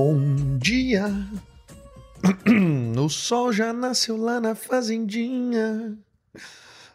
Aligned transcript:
Bom 0.00 0.16
dia! 0.58 1.12
O 2.96 3.08
sol 3.08 3.52
já 3.52 3.72
nasceu 3.72 4.16
lá 4.16 4.40
na 4.40 4.54
fazendinha. 4.54 5.98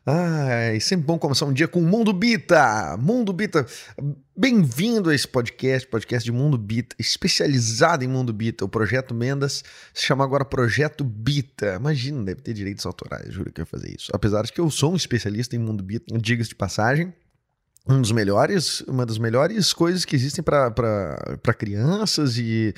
Ai, 0.06 0.80
sempre 0.80 1.06
bom 1.06 1.20
começar 1.20 1.46
um 1.46 1.52
dia 1.52 1.68
com 1.68 1.80
o 1.80 1.86
Mundo 1.86 2.14
Bita. 2.14 2.96
Mundo 2.98 3.34
Bita, 3.34 3.66
bem-vindo 4.34 5.10
a 5.10 5.16
esse 5.16 5.28
podcast, 5.28 5.86
podcast 5.86 6.24
de 6.24 6.32
Mundo 6.32 6.58
Bita, 6.58 6.96
especializado 6.98 8.06
em 8.06 8.08
Mundo 8.08 8.32
Bita. 8.32 8.64
O 8.64 8.70
Projeto 8.70 9.14
Mendas 9.14 9.66
se 9.94 10.06
chama 10.06 10.24
agora 10.24 10.46
Projeto 10.46 11.04
Bita. 11.04 11.76
Imagina, 11.76 12.24
deve 12.24 12.42
ter 12.42 12.54
direitos 12.54 12.86
autorais, 12.86 13.34
juro 13.34 13.52
que 13.52 13.60
eu 13.60 13.64
ia 13.64 13.66
fazer 13.66 13.94
isso. 13.94 14.12
Apesar 14.14 14.44
de 14.44 14.54
que 14.54 14.62
eu 14.62 14.70
sou 14.70 14.94
um 14.94 14.96
especialista 14.96 15.58
em 15.58 15.60
Mundo 15.60 15.84
Bita, 15.84 16.18
diga-se 16.18 16.52
de 16.52 16.56
passagem 16.56 17.14
um 17.88 18.02
dos 18.02 18.12
melhores, 18.12 18.82
uma 18.82 19.06
das 19.06 19.18
melhores 19.18 19.74
coisas 19.74 20.06
que 20.06 20.16
existem 20.16 20.44
para 20.44 21.54
crianças 21.58 22.38
e, 22.38 22.74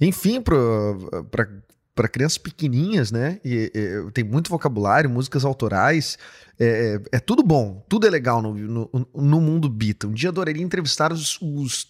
enfim, 0.00 0.40
para 0.40 2.08
crianças 2.08 2.38
pequenininhas, 2.38 3.12
né? 3.12 3.40
E, 3.44 3.70
e, 3.72 4.10
tem 4.12 4.24
muito 4.24 4.50
vocabulário, 4.50 5.08
músicas 5.08 5.44
autorais, 5.44 6.18
é, 6.58 7.00
é 7.12 7.20
tudo 7.20 7.42
bom, 7.42 7.84
tudo 7.88 8.06
é 8.06 8.10
legal 8.10 8.42
no, 8.42 8.54
no, 8.54 9.08
no 9.14 9.40
mundo 9.40 9.68
Bita. 9.68 10.08
Um 10.08 10.12
dia 10.12 10.30
adoraria 10.30 10.62
entrevistar 10.62 11.12
os, 11.12 11.40
os 11.40 11.86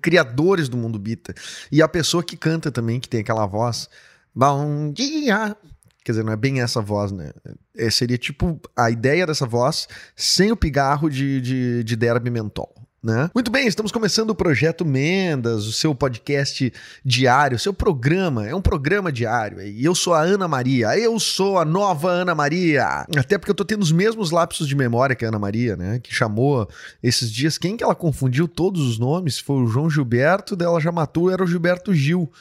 criadores 0.00 0.68
do 0.68 0.76
mundo 0.76 0.98
Bita 0.98 1.34
e 1.70 1.82
a 1.82 1.88
pessoa 1.88 2.22
que 2.22 2.36
canta 2.36 2.72
também, 2.72 3.00
que 3.00 3.08
tem 3.08 3.20
aquela 3.20 3.46
voz. 3.46 3.88
Bom 4.34 4.92
dia, 4.92 5.56
Quer 6.08 6.12
dizer, 6.12 6.24
não 6.24 6.32
é 6.32 6.36
bem 6.36 6.62
essa 6.62 6.80
voz, 6.80 7.12
né? 7.12 7.32
É, 7.76 7.90
seria 7.90 8.16
tipo 8.16 8.58
a 8.74 8.90
ideia 8.90 9.26
dessa 9.26 9.44
voz 9.44 9.86
sem 10.16 10.50
o 10.50 10.56
pigarro 10.56 11.10
de, 11.10 11.38
de, 11.38 11.84
de 11.84 11.96
derby 11.96 12.30
mentol. 12.30 12.72
Né? 13.02 13.30
Muito 13.34 13.50
bem, 13.50 13.66
estamos 13.66 13.92
começando 13.92 14.30
o 14.30 14.34
Projeto 14.34 14.86
Mendas, 14.86 15.66
o 15.66 15.72
seu 15.72 15.94
podcast 15.94 16.72
diário, 17.04 17.56
o 17.56 17.58
seu 17.58 17.74
programa, 17.74 18.48
é 18.48 18.54
um 18.54 18.62
programa 18.62 19.12
diário. 19.12 19.60
E 19.60 19.84
eu 19.84 19.94
sou 19.94 20.14
a 20.14 20.22
Ana 20.22 20.48
Maria, 20.48 20.98
eu 20.98 21.20
sou 21.20 21.58
a 21.58 21.64
nova 21.66 22.08
Ana 22.08 22.34
Maria. 22.34 23.06
Até 23.14 23.36
porque 23.36 23.50
eu 23.50 23.54
tô 23.54 23.66
tendo 23.66 23.82
os 23.82 23.92
mesmos 23.92 24.30
lapsos 24.30 24.66
de 24.66 24.74
memória 24.74 25.14
que 25.14 25.26
a 25.26 25.28
Ana 25.28 25.38
Maria, 25.38 25.76
né? 25.76 26.00
Que 26.02 26.14
chamou 26.14 26.66
esses 27.02 27.30
dias, 27.30 27.58
quem 27.58 27.76
que 27.76 27.84
ela 27.84 27.94
confundiu 27.94 28.48
todos 28.48 28.80
os 28.80 28.98
nomes? 28.98 29.38
Foi 29.38 29.56
o 29.56 29.66
João 29.66 29.90
Gilberto, 29.90 30.56
dela 30.56 30.80
já 30.80 30.90
matou, 30.90 31.30
era 31.30 31.44
o 31.44 31.46
Gilberto 31.46 31.92
Gil. 31.92 32.32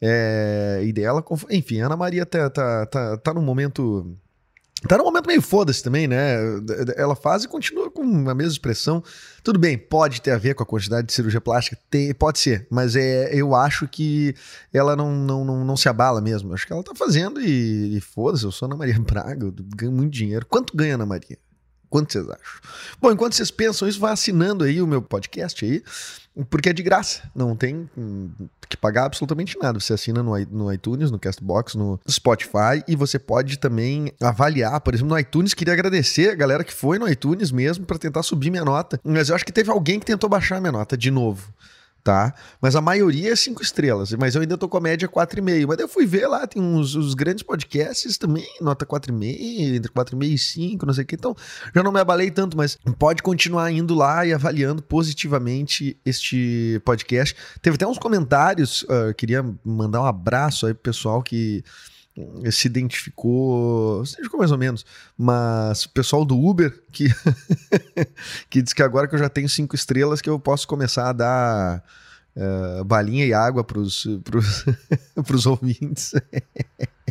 É, 0.00 0.80
e 0.82 0.92
dela, 0.92 1.22
enfim, 1.50 1.80
Ana 1.80 1.96
Maria 1.96 2.24
tá, 2.24 2.48
tá, 2.48 2.86
tá, 2.86 3.16
tá 3.18 3.34
num 3.34 3.42
momento. 3.42 4.16
Tá 4.88 4.96
num 4.96 5.04
momento 5.04 5.26
meio 5.26 5.42
foda-se 5.42 5.82
também, 5.82 6.08
né? 6.08 6.36
Ela 6.96 7.14
faz 7.14 7.44
e 7.44 7.48
continua 7.48 7.90
com 7.90 8.02
a 8.02 8.34
mesma 8.34 8.52
expressão. 8.52 9.04
Tudo 9.44 9.58
bem, 9.58 9.76
pode 9.76 10.22
ter 10.22 10.30
a 10.30 10.38
ver 10.38 10.54
com 10.54 10.62
a 10.62 10.66
quantidade 10.66 11.06
de 11.06 11.12
cirurgia 11.12 11.40
plástica, 11.40 11.76
tem, 11.90 12.14
pode 12.14 12.38
ser, 12.38 12.66
mas 12.70 12.96
é, 12.96 13.28
eu 13.34 13.54
acho 13.54 13.86
que 13.86 14.34
ela 14.72 14.96
não, 14.96 15.12
não, 15.12 15.44
não, 15.44 15.64
não 15.66 15.76
se 15.76 15.86
abala 15.86 16.22
mesmo. 16.22 16.54
Acho 16.54 16.66
que 16.66 16.72
ela 16.72 16.82
tá 16.82 16.94
fazendo 16.94 17.42
e, 17.42 17.98
e 17.98 18.00
foda-se, 18.00 18.44
eu 18.44 18.50
sou 18.50 18.64
Ana 18.66 18.76
Maria 18.76 18.98
Braga, 19.04 19.44
eu 19.44 19.54
ganho 19.76 19.92
muito 19.92 20.12
dinheiro. 20.12 20.46
Quanto 20.46 20.74
ganha 20.74 20.94
Ana 20.94 21.04
Maria? 21.04 21.36
Quanto 21.90 22.12
vocês 22.12 22.24
acham? 22.24 22.60
Bom, 23.00 23.10
enquanto 23.10 23.34
vocês 23.34 23.50
pensam 23.50 23.88
isso, 23.88 23.98
vai 23.98 24.12
assinando 24.12 24.62
aí 24.62 24.80
o 24.80 24.86
meu 24.86 25.02
podcast 25.02 25.64
aí, 25.64 25.82
porque 26.48 26.68
é 26.68 26.72
de 26.72 26.84
graça, 26.84 27.28
não 27.34 27.56
tem 27.56 27.90
hum, 27.98 28.30
que 28.68 28.76
pagar 28.76 29.06
absolutamente 29.06 29.58
nada. 29.60 29.80
Você 29.80 29.92
assina 29.92 30.22
no, 30.22 30.38
no 30.46 30.72
iTunes, 30.72 31.10
no 31.10 31.18
Castbox, 31.18 31.74
no 31.74 31.98
Spotify 32.08 32.84
e 32.86 32.94
você 32.94 33.18
pode 33.18 33.58
também 33.58 34.12
avaliar, 34.20 34.80
por 34.80 34.94
exemplo, 34.94 35.12
no 35.12 35.18
iTunes. 35.18 35.52
Queria 35.52 35.74
agradecer 35.74 36.30
a 36.30 36.34
galera 36.36 36.62
que 36.62 36.72
foi 36.72 36.96
no 36.96 37.08
iTunes 37.08 37.50
mesmo 37.50 37.84
para 37.84 37.98
tentar 37.98 38.22
subir 38.22 38.50
minha 38.50 38.64
nota, 38.64 39.00
mas 39.02 39.28
eu 39.28 39.34
acho 39.34 39.44
que 39.44 39.52
teve 39.52 39.70
alguém 39.70 39.98
que 39.98 40.06
tentou 40.06 40.30
baixar 40.30 40.60
minha 40.60 40.72
nota 40.72 40.96
de 40.96 41.10
novo 41.10 41.52
tá? 42.02 42.34
Mas 42.60 42.74
a 42.76 42.80
maioria 42.80 43.32
é 43.32 43.36
cinco 43.36 43.62
estrelas, 43.62 44.12
mas 44.14 44.34
eu 44.34 44.40
ainda 44.40 44.56
tô 44.56 44.68
com 44.68 44.76
a 44.76 44.80
média 44.80 45.08
4,5. 45.08 45.66
Mas 45.66 45.78
eu 45.78 45.88
fui 45.88 46.06
ver 46.06 46.26
lá, 46.26 46.46
tem 46.46 46.62
uns 46.62 46.94
os 46.94 47.14
grandes 47.14 47.42
podcasts 47.42 48.16
também, 48.18 48.46
nota 48.60 48.86
4,5, 48.86 49.76
entre 49.76 49.92
4,5 49.92 50.24
e 50.24 50.38
5, 50.38 50.86
não 50.86 50.94
sei 50.94 51.04
o 51.04 51.06
que. 51.06 51.14
Então, 51.14 51.34
já 51.74 51.82
não 51.82 51.92
me 51.92 52.00
abalei 52.00 52.30
tanto, 52.30 52.56
mas 52.56 52.78
pode 52.98 53.22
continuar 53.22 53.70
indo 53.70 53.94
lá 53.94 54.24
e 54.26 54.32
avaliando 54.32 54.82
positivamente 54.82 55.98
este 56.04 56.80
podcast. 56.84 57.36
Teve 57.60 57.76
até 57.76 57.86
uns 57.86 57.98
comentários, 57.98 58.82
uh, 58.82 59.14
queria 59.16 59.44
mandar 59.64 60.02
um 60.02 60.06
abraço 60.06 60.66
aí 60.66 60.74
pro 60.74 60.82
pessoal 60.82 61.22
que 61.22 61.62
se 62.50 62.66
identificou, 62.66 64.04
se 64.04 64.14
identificou 64.14 64.40
mais 64.40 64.50
ou 64.50 64.58
menos, 64.58 64.84
mas 65.16 65.84
o 65.84 65.90
pessoal 65.90 66.24
do 66.24 66.38
Uber 66.38 66.82
que, 66.90 67.08
que 68.50 68.62
diz 68.62 68.72
que 68.72 68.82
agora 68.82 69.06
que 69.06 69.14
eu 69.14 69.18
já 69.18 69.28
tenho 69.28 69.48
cinco 69.48 69.74
estrelas 69.74 70.20
que 70.20 70.28
eu 70.28 70.38
posso 70.38 70.66
começar 70.66 71.08
a 71.08 71.12
dar 71.12 71.84
uh, 72.36 72.84
balinha 72.84 73.24
e 73.24 73.32
água 73.32 73.62
para 73.62 73.78
os 73.78 74.06
ouvintes. 75.46 76.12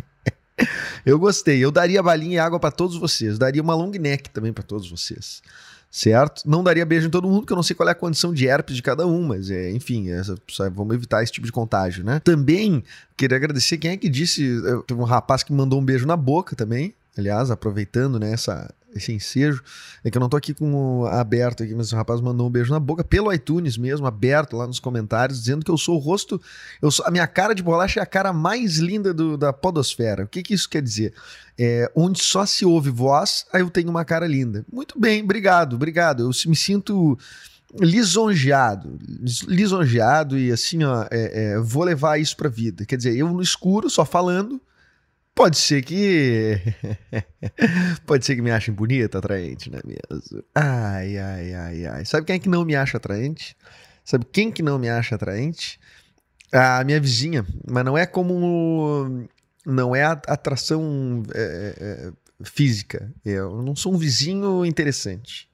eu 1.04 1.18
gostei, 1.18 1.58
eu 1.64 1.70
daria 1.70 2.02
balinha 2.02 2.36
e 2.36 2.38
água 2.38 2.60
para 2.60 2.70
todos 2.70 2.96
vocês, 2.96 3.38
daria 3.38 3.62
uma 3.62 3.74
long 3.74 3.90
neck 3.90 4.30
também 4.30 4.52
para 4.52 4.62
todos 4.62 4.90
vocês 4.90 5.42
certo? 5.90 6.48
Não 6.48 6.62
daria 6.62 6.86
beijo 6.86 7.08
em 7.08 7.10
todo 7.10 7.26
mundo, 7.26 7.40
porque 7.40 7.52
eu 7.52 7.56
não 7.56 7.62
sei 7.62 7.74
qual 7.74 7.88
é 7.88 7.92
a 7.92 7.96
condição 7.96 8.32
de 8.32 8.46
herpes 8.46 8.76
de 8.76 8.82
cada 8.82 9.06
um, 9.06 9.22
mas 9.26 9.50
é, 9.50 9.70
enfim, 9.72 10.10
essa, 10.10 10.36
vamos 10.70 10.94
evitar 10.94 11.22
esse 11.22 11.32
tipo 11.32 11.46
de 11.46 11.52
contágio, 11.52 12.04
né? 12.04 12.20
Também 12.20 12.84
queria 13.16 13.36
agradecer 13.36 13.76
quem 13.78 13.90
é 13.90 13.96
que 13.96 14.08
disse, 14.08 14.48
teve 14.86 15.00
um 15.00 15.04
rapaz 15.04 15.42
que 15.42 15.52
mandou 15.52 15.80
um 15.80 15.84
beijo 15.84 16.06
na 16.06 16.16
boca 16.16 16.54
também, 16.54 16.94
aliás, 17.18 17.50
aproveitando 17.50 18.20
né, 18.20 18.32
essa, 18.32 18.72
esse 18.94 19.12
ensejo. 19.12 19.62
É 20.02 20.10
que 20.10 20.16
eu 20.16 20.20
não 20.20 20.28
tô 20.28 20.36
aqui 20.36 20.54
com 20.54 21.00
o 21.00 21.06
aberto 21.06 21.62
aqui, 21.62 21.74
mas 21.74 21.92
o 21.92 21.96
rapaz 21.96 22.20
mandou 22.20 22.46
um 22.46 22.50
beijo 22.50 22.72
na 22.72 22.80
boca 22.80 23.04
pelo 23.04 23.32
iTunes 23.32 23.76
mesmo, 23.76 24.06
aberto 24.06 24.56
lá 24.56 24.66
nos 24.66 24.80
comentários, 24.80 25.40
dizendo 25.40 25.64
que 25.64 25.70
eu 25.70 25.78
sou 25.78 25.96
o 25.96 25.98
rosto, 25.98 26.40
eu 26.80 26.90
sou, 26.90 27.06
a 27.06 27.10
minha 27.10 27.26
cara 27.26 27.54
de 27.54 27.62
bolacha 27.62 28.00
é 28.00 28.02
a 28.02 28.06
cara 28.06 28.32
mais 28.32 28.78
linda 28.78 29.12
do, 29.12 29.36
da 29.36 29.52
podosfera. 29.52 30.24
O 30.24 30.28
que 30.28 30.42
que 30.42 30.54
isso 30.54 30.68
quer 30.68 30.82
dizer? 30.82 31.14
É, 31.58 31.90
onde 31.94 32.22
só 32.22 32.46
se 32.46 32.64
ouve 32.64 32.90
voz, 32.90 33.46
aí 33.52 33.60
eu 33.60 33.70
tenho 33.70 33.90
uma 33.90 34.04
cara 34.04 34.26
linda. 34.26 34.64
Muito 34.72 34.98
bem, 34.98 35.22
obrigado, 35.22 35.74
obrigado. 35.74 36.22
Eu 36.22 36.30
me 36.46 36.56
sinto 36.56 37.18
lisonjeado, 37.78 38.98
lisonjeado 39.46 40.36
e 40.38 40.50
assim, 40.50 40.82
ó, 40.82 41.06
é, 41.10 41.52
é, 41.52 41.58
vou 41.60 41.84
levar 41.84 42.18
isso 42.18 42.36
pra 42.36 42.48
vida. 42.48 42.84
Quer 42.84 42.96
dizer, 42.96 43.16
eu 43.16 43.28
no 43.28 43.42
escuro, 43.42 43.88
só 43.88 44.04
falando, 44.04 44.60
Pode 45.40 45.56
ser 45.56 45.80
que. 45.80 46.60
Pode 48.04 48.26
ser 48.26 48.36
que 48.36 48.42
me 48.42 48.50
achem 48.50 48.74
bonita, 48.74 49.16
atraente, 49.16 49.70
não 49.70 49.78
é 49.78 49.82
mesmo? 49.86 50.44
Ai, 50.54 51.16
ai, 51.16 51.54
ai, 51.54 51.86
ai. 51.86 52.04
Sabe 52.04 52.26
quem 52.26 52.36
é 52.36 52.38
que 52.38 52.48
não 52.48 52.62
me 52.62 52.76
acha 52.76 52.98
atraente? 52.98 53.56
Sabe 54.04 54.26
quem 54.30 54.52
que 54.52 54.62
não 54.62 54.78
me 54.78 54.90
acha 54.90 55.14
atraente? 55.14 55.80
A 56.52 56.84
minha 56.84 57.00
vizinha. 57.00 57.46
Mas 57.66 57.82
não 57.86 57.96
é 57.96 58.04
como. 58.04 59.26
Não 59.64 59.96
é 59.96 60.02
atração 60.02 61.22
é, 61.34 61.74
é, 61.80 62.12
física. 62.44 63.10
Eu 63.24 63.62
não 63.62 63.74
sou 63.74 63.94
um 63.94 63.96
vizinho 63.96 64.62
interessante. 64.66 65.48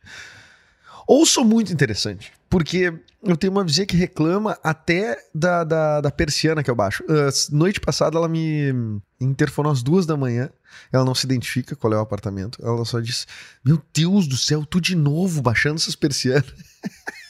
Ou 1.06 1.24
sou 1.24 1.44
muito 1.44 1.72
interessante. 1.72 2.32
Porque 2.48 2.92
eu 3.22 3.36
tenho 3.36 3.52
uma 3.52 3.64
vizinha 3.64 3.86
que 3.86 3.96
reclama 3.96 4.58
até 4.62 5.18
da, 5.34 5.64
da, 5.64 6.00
da 6.00 6.10
persiana 6.10 6.62
que 6.62 6.70
eu 6.70 6.74
baixo. 6.74 7.02
Uh, 7.04 7.56
noite 7.56 7.80
passada 7.80 8.16
ela 8.16 8.28
me 8.28 9.00
interfonou 9.20 9.72
às 9.72 9.82
duas 9.82 10.06
da 10.06 10.16
manhã. 10.16 10.50
Ela 10.92 11.04
não 11.04 11.14
se 11.14 11.26
identifica 11.26 11.76
qual 11.76 11.92
é 11.92 11.96
o 11.96 12.00
apartamento. 12.00 12.58
Ela 12.62 12.84
só 12.84 13.00
diz: 13.00 13.26
Meu 13.64 13.80
Deus 13.94 14.26
do 14.26 14.36
céu, 14.36 14.64
tu 14.64 14.80
de 14.80 14.94
novo 14.94 15.42
baixando 15.42 15.76
essas 15.76 15.96
persianas. 15.96 16.44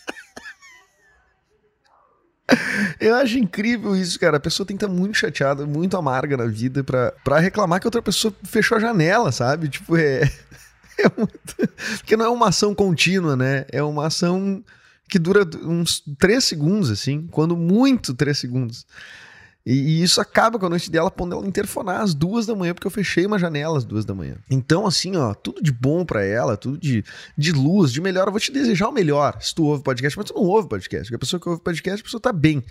Eu 3.01 3.17
acho 3.17 3.39
incrível 3.39 3.97
isso, 3.97 4.19
cara. 4.21 4.37
A 4.37 4.41
pessoa 4.41 4.67
tem 4.67 4.77
que 4.77 4.85
estar 4.85 4.95
muito 4.95 5.17
chateada, 5.19 5.67
muito 5.67 5.97
amarga 5.97 6.37
na 6.37 6.47
vida 6.47 6.85
pra, 6.85 7.13
pra 7.25 7.41
reclamar 7.41 7.81
que 7.81 7.87
outra 7.87 8.03
pessoa 8.03 8.33
fechou 8.45 8.77
a 8.77 8.81
janela, 8.81 9.33
sabe? 9.33 9.69
Tipo, 9.69 9.97
é. 9.97 10.31
é 11.05 11.11
muito... 11.17 11.77
Porque 11.99 12.17
não 12.17 12.25
é 12.25 12.29
uma 12.29 12.49
ação 12.49 12.75
contínua, 12.75 13.37
né? 13.37 13.67
É 13.71 13.83
uma 13.83 14.07
ação 14.07 14.65
que 15.09 15.19
dura 15.19 15.49
uns 15.65 16.03
três 16.19 16.45
segundos, 16.45 16.91
assim, 16.91 17.27
quando 17.31 17.57
muito 17.57 18.15
três 18.15 18.39
segundos. 18.39 18.87
E, 19.65 19.73
e 19.73 20.03
isso 20.03 20.21
acaba 20.21 20.61
com 20.61 20.67
a 20.67 20.69
noite 20.71 20.89
dela 20.89 21.11
pondo 21.11 21.35
ela 21.35 21.47
interfonar 21.47 22.01
às 22.01 22.15
duas 22.15 22.47
da 22.47 22.55
manhã, 22.55 22.73
porque 22.73 22.87
eu 22.87 22.91
fechei 22.91 23.27
uma 23.27 23.39
janela 23.39 23.77
às 23.77 23.85
duas 23.85 24.05
da 24.05 24.15
manhã. 24.15 24.37
Então, 24.49 24.87
assim, 24.87 25.17
ó, 25.17 25.35
tudo 25.35 25.61
de 25.61 25.73
bom 25.73 26.05
pra 26.05 26.25
ela, 26.25 26.57
tudo 26.57 26.79
de, 26.79 27.05
de 27.37 27.51
luz, 27.51 27.93
de 27.93 28.01
melhor. 28.01 28.29
Eu 28.29 28.33
vou 28.33 28.41
te 28.41 28.53
desejar 28.53 28.89
o 28.89 28.93
melhor 28.93 29.37
se 29.41 29.53
tu 29.53 29.65
ouve 29.65 29.83
podcast, 29.83 30.17
mas 30.17 30.27
tu 30.27 30.35
não 30.35 30.43
ouve 30.43 30.69
podcast. 30.69 31.07
Porque 31.07 31.17
a 31.17 31.19
pessoa 31.19 31.41
que 31.41 31.49
ouve 31.49 31.61
podcast, 31.61 32.01
a 32.01 32.05
pessoa 32.05 32.21
tá 32.21 32.33
bem. 32.33 32.63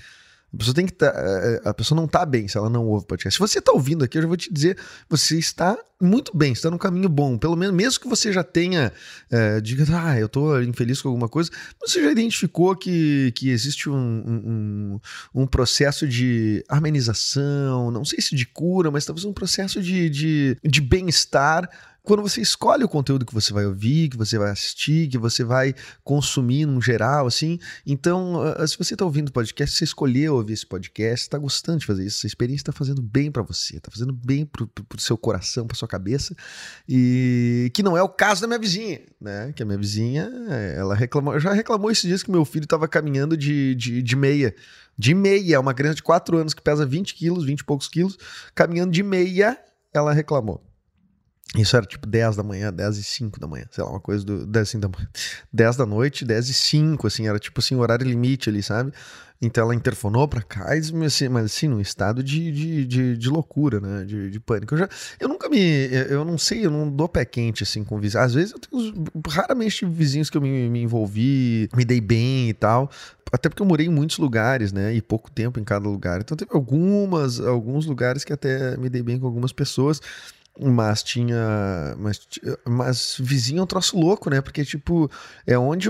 A 0.55 0.57
pessoa 0.57 0.73
tem 0.73 0.85
que 0.85 0.93
tá, 0.93 1.13
eh, 1.15 1.61
a 1.65 1.73
pessoa 1.73 1.99
não 1.99 2.07
tá 2.07 2.25
bem 2.25 2.47
se 2.47 2.57
ela 2.57 2.69
não 2.69 2.85
ouve 2.87 3.05
podcast. 3.05 3.35
Se 3.35 3.39
você 3.39 3.59
tá 3.59 3.73
ouvindo 3.73 4.05
aqui, 4.05 4.17
eu 4.17 4.21
já 4.21 4.27
vou 4.27 4.37
te 4.37 4.51
dizer, 4.51 4.77
você 5.09 5.37
está 5.37 5.77
muito 6.01 6.35
bem, 6.35 6.53
está 6.53 6.71
no 6.71 6.79
caminho 6.79 7.09
bom. 7.09 7.37
Pelo 7.37 7.57
menos, 7.57 7.75
mesmo 7.75 7.99
que 7.99 8.07
você 8.07 8.31
já 8.31 8.43
tenha, 8.43 8.91
é, 9.29 9.59
diga, 9.59 9.85
ah, 9.93 10.17
eu 10.17 10.29
tô 10.29 10.61
infeliz 10.61 11.01
com 11.01 11.09
alguma 11.09 11.27
coisa, 11.27 11.51
você 11.85 12.01
já 12.01 12.09
identificou 12.09 12.73
que, 12.73 13.33
que 13.35 13.49
existe 13.49 13.89
um, 13.89 13.95
um, 13.95 14.99
um 15.43 15.45
processo 15.45 16.07
de 16.07 16.63
amenização, 16.69 17.91
não 17.91 18.05
sei 18.05 18.21
se 18.21 18.33
de 18.33 18.45
cura, 18.45 18.89
mas 18.89 19.05
talvez 19.05 19.25
um 19.25 19.33
processo 19.33 19.81
de, 19.81 20.09
de, 20.09 20.57
de 20.63 20.81
bem-estar 20.81 21.69
quando 22.05 22.21
você 22.21 22.39
escolhe 22.39 22.83
o 22.83 22.87
conteúdo 22.87 23.25
que 23.25 23.33
você 23.33 23.51
vai 23.51 23.65
ouvir, 23.65 24.09
que 24.09 24.15
você 24.17 24.37
vai 24.37 24.51
assistir, 24.51 25.09
que 25.09 25.17
você 25.17 25.43
vai 25.43 25.73
consumir 26.03 26.65
no 26.65 26.79
geral, 26.79 27.27
assim. 27.27 27.59
Então, 27.85 28.35
uh, 28.35 28.67
se 28.67 28.77
você 28.77 28.93
está 28.93 29.03
ouvindo 29.03 29.31
podcast, 29.31 29.75
você 29.75 29.83
escolheu 29.83 30.35
ouvir 30.35 30.53
esse 30.53 30.65
podcast, 30.65 31.25
está 31.25 31.37
gostando 31.37 31.79
de 31.79 31.85
fazer 31.85 32.05
isso, 32.05 32.19
essa 32.19 32.27
experiência 32.27 32.61
está 32.61 32.71
fazendo 32.71 33.01
bem 33.01 33.31
para 33.31 33.41
você, 33.41 33.77
está 33.77 33.91
fazendo 33.91 34.13
bem 34.13 34.45
para 34.45 34.63
o 34.63 35.01
seu 35.01 35.17
coração, 35.17 35.65
para 35.65 35.75
sua 35.75 35.87
cabeça, 35.87 36.35
e 36.87 37.71
que 37.73 37.81
não 37.81 37.97
é 37.97 38.03
o 38.03 38.09
caso 38.09 38.41
da 38.41 38.47
minha 38.47 38.59
vizinha, 38.59 39.01
né? 39.19 39.51
Que 39.53 39.63
a 39.63 39.65
minha 39.65 39.77
vizinha, 39.77 40.29
ela 40.75 40.93
reclamou, 40.93 41.39
já 41.39 41.51
reclamou 41.53 41.89
esses 41.89 42.03
dias 42.03 42.23
que 42.23 42.31
meu 42.31 42.45
filho 42.45 42.65
estava 42.65 42.87
caminhando 42.87 43.35
de, 43.35 43.75
de, 43.75 44.01
de 44.01 44.15
meia. 44.15 44.55
De 44.97 45.13
meia, 45.13 45.59
uma 45.59 45.73
criança 45.73 45.95
de 45.95 46.03
4 46.03 46.37
anos 46.37 46.53
que 46.53 46.61
pesa 46.61 46.85
20 46.85 47.15
quilos, 47.15 47.43
20 47.43 47.59
e 47.59 47.63
poucos 47.65 47.87
quilos, 47.89 48.17
caminhando 48.53 48.91
de 48.91 49.03
meia, 49.03 49.59
ela 49.93 50.13
reclamou. 50.13 50.63
Isso 51.57 51.75
era 51.75 51.85
tipo 51.85 52.07
10 52.07 52.35
da 52.35 52.43
manhã, 52.43 52.71
10 52.71 52.97
e 52.97 53.03
5 53.03 53.39
da 53.39 53.47
manhã, 53.47 53.65
sei 53.71 53.83
lá, 53.83 53.89
uma 53.89 53.99
coisa 53.99 54.25
do 54.25 54.45
10 54.45 54.67
e 54.67 54.71
5 54.71 54.81
da 54.81 54.97
manhã. 54.97 55.09
10 55.51 55.75
da 55.77 55.85
noite, 55.85 56.25
10 56.25 56.49
e 56.49 56.53
5, 56.53 57.07
assim, 57.07 57.27
era 57.27 57.39
tipo 57.39 57.59
assim, 57.59 57.75
horário 57.75 58.05
limite 58.05 58.49
ali, 58.49 58.61
sabe? 58.61 58.91
Então 59.41 59.65
ela 59.65 59.75
interfonou 59.75 60.27
pra 60.27 60.41
cá, 60.41 60.73
assim, 60.73 61.27
mas 61.29 61.45
assim, 61.45 61.67
num 61.67 61.81
estado 61.81 62.23
de, 62.23 62.51
de, 62.51 62.85
de, 62.85 63.17
de 63.17 63.29
loucura, 63.29 63.81
né? 63.81 64.05
De, 64.05 64.29
de, 64.29 64.39
pânico. 64.39 64.73
Eu, 64.73 64.79
já, 64.79 64.89
eu 65.19 65.27
nunca 65.27 65.49
me. 65.49 65.59
Eu 66.09 66.23
não 66.23 66.37
sei, 66.37 66.65
eu 66.65 66.71
não 66.71 66.89
dou 66.89 67.07
pé 67.09 67.25
quente 67.25 67.61
assim 67.61 67.83
com 67.83 67.99
vizinhos. 67.99 68.25
Às 68.25 68.33
vezes 68.33 68.53
eu 68.53 68.59
tenho. 68.59 69.03
Raramente 69.27 69.75
tive 69.75 69.91
vizinhos 69.91 70.29
que 70.29 70.37
eu 70.37 70.41
me, 70.41 70.69
me 70.69 70.81
envolvi, 70.81 71.69
me 71.75 71.83
dei 71.83 71.99
bem 71.99 72.49
e 72.49 72.53
tal. 72.53 72.89
Até 73.31 73.49
porque 73.49 73.61
eu 73.61 73.65
morei 73.65 73.87
em 73.87 73.89
muitos 73.89 74.17
lugares, 74.17 74.71
né? 74.71 74.95
E 74.95 75.01
pouco 75.01 75.29
tempo 75.29 75.59
em 75.59 75.65
cada 75.65 75.87
lugar. 75.87 76.21
Então 76.21 76.37
teve 76.37 76.51
algumas, 76.53 77.39
alguns 77.39 77.85
lugares 77.85 78.23
que 78.23 78.31
até 78.31 78.77
me 78.77 78.87
dei 78.89 79.03
bem 79.03 79.19
com 79.19 79.27
algumas 79.27 79.51
pessoas. 79.51 79.99
Mas 80.59 81.03
tinha. 81.03 81.95
Mas, 81.97 82.27
mas 82.65 83.17
vizinho 83.19 83.59
é 83.59 83.63
um 83.63 83.67
troço 83.67 83.99
louco, 83.99 84.29
né? 84.29 84.39
Porque, 84.41 84.63
tipo, 84.63 85.09
é 85.45 85.57
onde. 85.57 85.89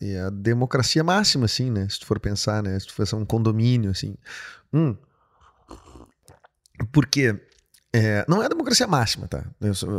É 0.00 0.20
a 0.20 0.30
democracia 0.30 1.02
máxima, 1.02 1.46
assim, 1.46 1.70
né? 1.70 1.88
Se 1.88 2.00
tu 2.00 2.06
for 2.06 2.20
pensar, 2.20 2.62
né? 2.62 2.78
Se 2.78 2.86
tu 2.86 2.94
fosse 2.94 3.14
um 3.16 3.24
condomínio, 3.24 3.90
assim. 3.90 4.14
Hum. 4.72 4.96
Porque. 6.92 7.40
É, 7.92 8.24
não 8.28 8.42
é 8.42 8.46
a 8.46 8.48
democracia 8.48 8.86
máxima, 8.86 9.26
tá? 9.26 9.44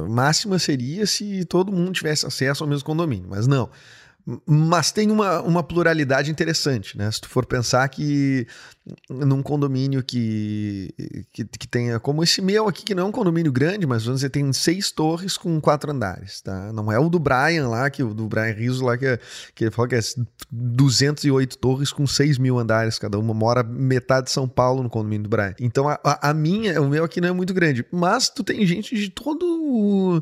Máxima 0.07 0.59
seria 0.59 1.07
se 1.07 1.43
todo 1.45 1.71
mundo 1.71 1.91
tivesse 1.93 2.27
acesso 2.27 2.63
ao 2.63 2.69
mesmo 2.69 2.85
condomínio, 2.85 3.27
mas 3.27 3.47
não. 3.47 3.69
Mas 4.45 4.91
tem 4.91 5.09
uma, 5.09 5.41
uma 5.41 5.63
pluralidade 5.63 6.29
interessante, 6.29 6.97
né? 6.97 7.09
Se 7.09 7.21
tu 7.21 7.29
for 7.29 7.45
pensar 7.45 7.87
que 7.87 8.45
num 9.09 9.41
condomínio 9.41 10.03
que, 10.03 10.93
que, 11.31 11.45
que 11.45 11.67
tenha, 11.67 11.97
como 11.97 12.21
esse 12.21 12.41
meu 12.41 12.67
aqui, 12.67 12.83
que 12.83 12.93
não 12.93 13.03
é 13.03 13.05
um 13.05 13.11
condomínio 13.11 13.53
grande, 13.53 13.87
mas 13.87 14.03
vamos 14.03 14.19
dizer, 14.19 14.29
tem 14.29 14.51
seis 14.51 14.91
torres 14.91 15.37
com 15.37 15.61
quatro 15.61 15.91
andares, 15.91 16.41
tá? 16.41 16.73
Não 16.73 16.91
é 16.91 16.99
o 16.99 17.07
do 17.07 17.19
Brian 17.19 17.69
lá, 17.69 17.89
que 17.89 18.03
o 18.03 18.13
do 18.13 18.27
Brian 18.27 18.51
Rizzo 18.51 18.83
lá, 18.83 18.97
que, 18.97 19.05
é, 19.05 19.19
que 19.55 19.63
ele 19.63 19.71
fala 19.71 19.87
que 19.87 19.95
é 19.95 19.99
208 20.51 21.57
torres 21.57 21.93
com 21.93 22.05
6 22.05 22.37
mil 22.37 22.59
andares 22.59 22.99
cada 22.99 23.17
uma, 23.17 23.33
mora 23.33 23.63
metade 23.63 24.25
de 24.25 24.31
São 24.31 24.47
Paulo 24.47 24.83
no 24.83 24.89
condomínio 24.89 25.23
do 25.23 25.29
Brian. 25.29 25.55
Então 25.57 25.87
a, 25.87 25.99
a, 26.03 26.33
minha, 26.33 26.81
o 26.81 26.89
meu 26.89 27.05
aqui 27.05 27.21
não 27.21 27.29
é 27.29 27.33
muito 27.33 27.53
grande, 27.53 27.85
mas 27.91 28.29
tu 28.29 28.43
tem 28.43 28.65
gente 28.65 28.93
de 28.95 29.09
todo 29.09 30.21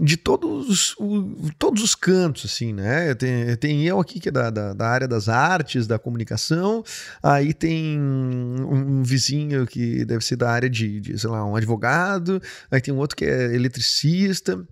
de 0.00 0.16
todos, 0.16 0.94
o, 0.98 1.50
todos 1.58 1.82
os 1.82 1.94
cantos, 1.94 2.44
assim, 2.46 2.72
né? 2.72 3.14
Tem, 3.14 3.56
tem 3.56 3.84
eu 3.84 4.00
aqui 4.00 4.18
que 4.18 4.28
é 4.28 4.32
da, 4.32 4.50
da, 4.50 4.72
da, 4.72 4.88
área 4.88 5.06
das 5.06 5.28
artes, 5.28 5.86
da 5.86 5.98
comunicação, 5.98 6.82
aí 7.22 7.54
tem 7.54 7.98
um, 7.98 8.98
um, 8.98 9.02
vizinho 9.02 9.66
que 9.66 10.04
deve 10.04 10.24
ser 10.24 10.36
da 10.36 10.50
área 10.50 10.68
de, 10.68 11.00
de, 11.00 11.18
sei 11.18 11.30
lá, 11.30 11.44
um 11.44 11.56
advogado, 11.56 12.42
aí 12.70 12.80
tem 12.80 12.92
um 12.92 12.98
outro 12.98 13.16
que 13.16 13.24
é 13.24 13.54
eletricista. 13.54 14.66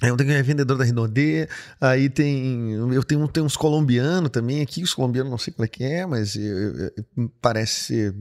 Aí 0.00 0.16
tenho 0.16 0.30
é 0.30 0.42
vendedor 0.42 0.78
da 0.78 0.84
Rinodê, 0.84 1.48
aí 1.80 2.08
tem. 2.08 2.70
Eu 2.72 3.02
tenho, 3.02 3.26
tenho 3.26 3.44
uns 3.44 3.56
colombianos 3.56 4.30
também 4.30 4.62
aqui, 4.62 4.80
os 4.80 4.94
colombianos 4.94 5.28
não 5.28 5.38
sei 5.38 5.52
qual 5.52 5.64
é 5.64 5.68
que 5.68 5.82
é, 5.82 6.06
mas 6.06 6.36
eu, 6.36 6.92
eu, 7.16 7.32
parece 7.40 8.14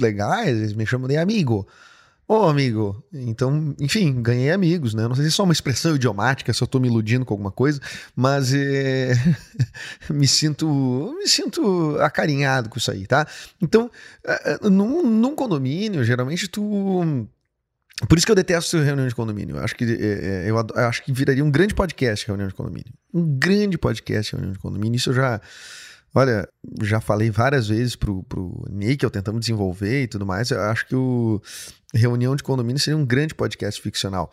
legais, 0.00 0.56
eles 0.56 0.72
me 0.72 0.86
chamam 0.86 1.06
de 1.06 1.18
amigo. 1.18 1.68
Ô, 2.30 2.40
oh, 2.40 2.48
amigo, 2.50 3.02
então, 3.10 3.74
enfim, 3.80 4.20
ganhei 4.20 4.50
amigos, 4.50 4.92
né? 4.92 5.08
Não 5.08 5.14
sei 5.14 5.24
se 5.24 5.30
é 5.30 5.32
só 5.32 5.44
uma 5.44 5.52
expressão 5.54 5.96
idiomática, 5.96 6.52
se 6.52 6.62
eu 6.62 6.66
tô 6.66 6.78
me 6.78 6.86
iludindo 6.86 7.24
com 7.24 7.32
alguma 7.32 7.50
coisa, 7.50 7.80
mas 8.14 8.52
é... 8.52 9.14
me 10.12 10.28
sinto 10.28 11.14
me 11.18 11.26
sinto 11.26 11.96
acarinhado 12.00 12.68
com 12.68 12.76
isso 12.76 12.90
aí, 12.90 13.06
tá? 13.06 13.26
Então, 13.62 13.90
é, 14.26 14.52
é, 14.52 14.68
num, 14.68 15.08
num 15.08 15.34
condomínio, 15.34 16.04
geralmente 16.04 16.48
tu 16.48 17.26
por 18.06 18.18
isso 18.18 18.26
que 18.26 18.30
eu 18.30 18.36
detesto 18.36 18.76
reunião 18.76 19.08
de 19.08 19.14
condomínio. 19.14 19.56
Eu 19.56 19.64
acho 19.64 19.74
que 19.74 19.84
eu, 19.84 20.54
eu 20.54 20.86
acho 20.86 21.02
que 21.02 21.12
viraria 21.12 21.42
um 21.42 21.50
grande 21.50 21.74
podcast 21.74 22.26
reunião 22.26 22.46
de 22.46 22.54
condomínio. 22.54 22.92
Um 23.12 23.24
grande 23.38 23.78
podcast 23.78 24.32
reunião 24.32 24.52
de 24.52 24.58
condomínio. 24.58 24.96
Isso 24.96 25.10
eu 25.10 25.14
já 25.14 25.40
Olha, 26.14 26.48
já 26.82 27.00
falei 27.00 27.30
várias 27.30 27.68
vezes 27.68 27.94
pro, 27.94 28.22
pro 28.24 28.64
Nickel, 28.70 29.10
tentamos 29.10 29.40
desenvolver 29.40 30.02
e 30.02 30.08
tudo 30.08 30.26
mais. 30.26 30.50
Eu 30.50 30.60
acho 30.62 30.86
que 30.86 30.96
o 30.96 31.40
Reunião 31.94 32.34
de 32.34 32.42
Condomínio 32.42 32.80
seria 32.80 32.96
um 32.96 33.06
grande 33.06 33.34
podcast 33.34 33.80
ficcional. 33.80 34.30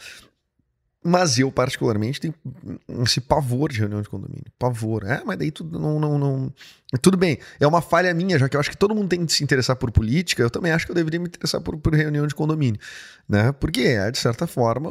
Mas 1.08 1.38
eu, 1.38 1.52
particularmente, 1.52 2.20
tenho 2.20 2.34
esse 3.04 3.22
pavor 3.22 3.72
de 3.72 3.78
reunião 3.78 4.02
de 4.02 4.10
condomínio. 4.10 4.52
Pavor. 4.58 5.06
É, 5.06 5.24
mas 5.24 5.38
daí 5.38 5.52
tudo 5.52 5.80
não, 5.80 6.00
não, 6.00 6.18
não. 6.18 6.54
Tudo 7.02 7.18
bem. 7.18 7.38
É 7.60 7.68
uma 7.68 7.82
falha 7.82 8.14
minha, 8.14 8.38
já 8.38 8.48
que 8.48 8.56
eu 8.56 8.60
acho 8.60 8.70
que 8.70 8.78
todo 8.78 8.94
mundo 8.96 9.10
tem 9.10 9.26
que 9.26 9.34
se 9.34 9.44
interessar 9.44 9.76
por 9.76 9.92
política. 9.92 10.42
Eu 10.42 10.50
também 10.50 10.72
acho 10.72 10.86
que 10.86 10.92
eu 10.92 10.96
deveria 10.96 11.20
me 11.20 11.28
interessar 11.28 11.62
por, 11.62 11.78
por 11.78 11.94
reunião 11.94 12.28
de 12.28 12.36
condomínio. 12.36 12.80
Né? 13.28 13.52
Porque 13.54 13.82
é, 13.82 14.12
de 14.12 14.20
certa 14.20 14.46
forma, 14.46 14.90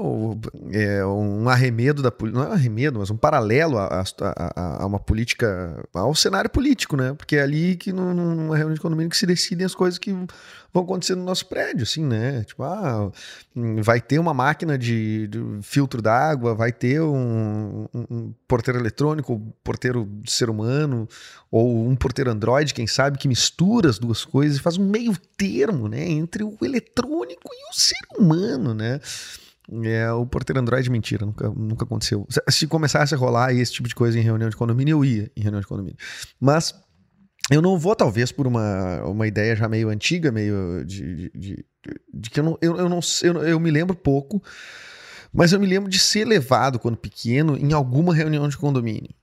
é 0.72 1.04
um 1.06 1.48
arremedo 1.48 2.02
da 2.02 2.10
política. 2.10 2.40
Não 2.42 2.48
é 2.48 2.50
um 2.50 2.54
arremedo, 2.54 2.98
mas 2.98 3.10
um 3.10 3.16
paralelo 3.16 3.78
a, 3.78 4.04
a, 4.20 4.82
a, 4.82 4.86
uma 4.86 4.98
política. 4.98 5.84
ao 5.94 6.14
cenário 6.14 6.50
político, 6.50 6.96
né? 6.96 7.14
Porque 7.14 7.36
é 7.36 7.42
ali 7.42 7.76
que, 7.76 7.92
numa 7.92 8.56
reunião 8.56 8.74
de 8.74 8.80
condomínio, 8.80 9.10
que 9.10 9.16
se 9.16 9.26
decidem 9.26 9.64
as 9.64 9.74
coisas 9.74 9.98
que 9.98 10.12
vão 10.74 10.82
acontecer 10.82 11.14
no 11.14 11.22
nosso 11.22 11.46
prédio, 11.46 11.84
assim, 11.84 12.04
né? 12.04 12.42
Tipo, 12.42 12.64
ah, 12.64 13.12
vai 13.80 14.00
ter 14.00 14.18
uma 14.18 14.34
máquina 14.34 14.76
de, 14.76 15.28
de 15.28 15.38
filtro 15.62 16.02
d'água, 16.02 16.52
vai 16.52 16.72
ter 16.72 17.00
um, 17.00 17.86
um, 17.94 18.04
um, 18.10 18.34
porteiro 18.48 18.80
eletrônico, 18.80 19.40
porteiro 19.62 20.10
ser 20.26 20.50
humano, 20.50 21.08
ou 21.48 21.86
um 21.86 21.93
porteiro 21.96 22.30
Android, 22.30 22.72
quem 22.74 22.86
sabe, 22.86 23.18
que 23.18 23.28
mistura 23.28 23.88
as 23.88 23.98
duas 23.98 24.24
coisas 24.24 24.58
e 24.58 24.60
faz 24.60 24.76
um 24.76 24.88
meio 24.88 25.16
termo, 25.36 25.88
né? 25.88 26.08
Entre 26.08 26.42
o 26.42 26.56
eletrônico 26.62 27.48
e 27.52 27.70
o 27.70 27.74
ser 27.74 27.96
humano, 28.18 28.74
né? 28.74 29.00
É, 29.82 30.12
o 30.12 30.26
porteiro 30.26 30.60
Android, 30.60 30.90
mentira, 30.90 31.24
nunca, 31.24 31.48
nunca 31.48 31.84
aconteceu. 31.84 32.26
Se 32.50 32.66
começasse 32.66 33.14
a 33.14 33.18
rolar 33.18 33.54
esse 33.54 33.72
tipo 33.72 33.88
de 33.88 33.94
coisa 33.94 34.18
em 34.18 34.22
reunião 34.22 34.50
de 34.50 34.56
condomínio, 34.56 34.98
eu 34.98 35.04
ia 35.04 35.30
em 35.34 35.40
reunião 35.40 35.60
de 35.60 35.66
condomínio. 35.66 35.96
Mas 36.38 36.74
eu 37.50 37.62
não 37.62 37.78
vou, 37.78 37.96
talvez, 37.96 38.30
por 38.30 38.46
uma, 38.46 39.02
uma 39.04 39.26
ideia 39.26 39.56
já 39.56 39.68
meio 39.68 39.88
antiga, 39.88 40.30
meio 40.30 40.84
de, 40.84 41.16
de, 41.16 41.30
de, 41.34 41.64
de 42.12 42.30
que 42.30 42.40
eu 42.40 42.44
não, 42.44 42.58
eu, 42.60 42.76
eu, 42.76 42.88
não 42.88 43.00
eu, 43.22 43.42
eu 43.42 43.60
me 43.60 43.70
lembro 43.70 43.96
pouco, 43.96 44.42
mas 45.32 45.52
eu 45.52 45.60
me 45.60 45.66
lembro 45.66 45.90
de 45.90 45.98
ser 45.98 46.26
levado 46.26 46.78
quando 46.78 46.96
pequeno 46.96 47.56
em 47.56 47.72
alguma 47.72 48.14
reunião 48.14 48.48
de 48.48 48.56
condomínio. 48.56 49.14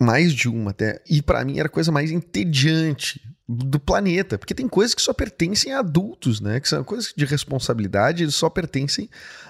Mais 0.00 0.32
de 0.32 0.48
uma 0.48 0.70
até. 0.70 1.02
E 1.08 1.20
para 1.20 1.44
mim 1.44 1.58
era 1.58 1.66
a 1.66 1.70
coisa 1.70 1.90
mais 1.90 2.10
entediante 2.10 3.20
do 3.48 3.80
planeta, 3.80 4.36
porque 4.36 4.54
tem 4.54 4.68
coisas 4.68 4.94
que 4.94 5.00
só 5.00 5.14
pertencem 5.14 5.72
a 5.72 5.78
adultos, 5.78 6.38
né? 6.38 6.60
Que 6.60 6.68
são 6.68 6.84
coisas 6.84 7.14
de 7.16 7.24
responsabilidade, 7.24 8.30
só 8.30 8.50
pertencem 8.50 9.08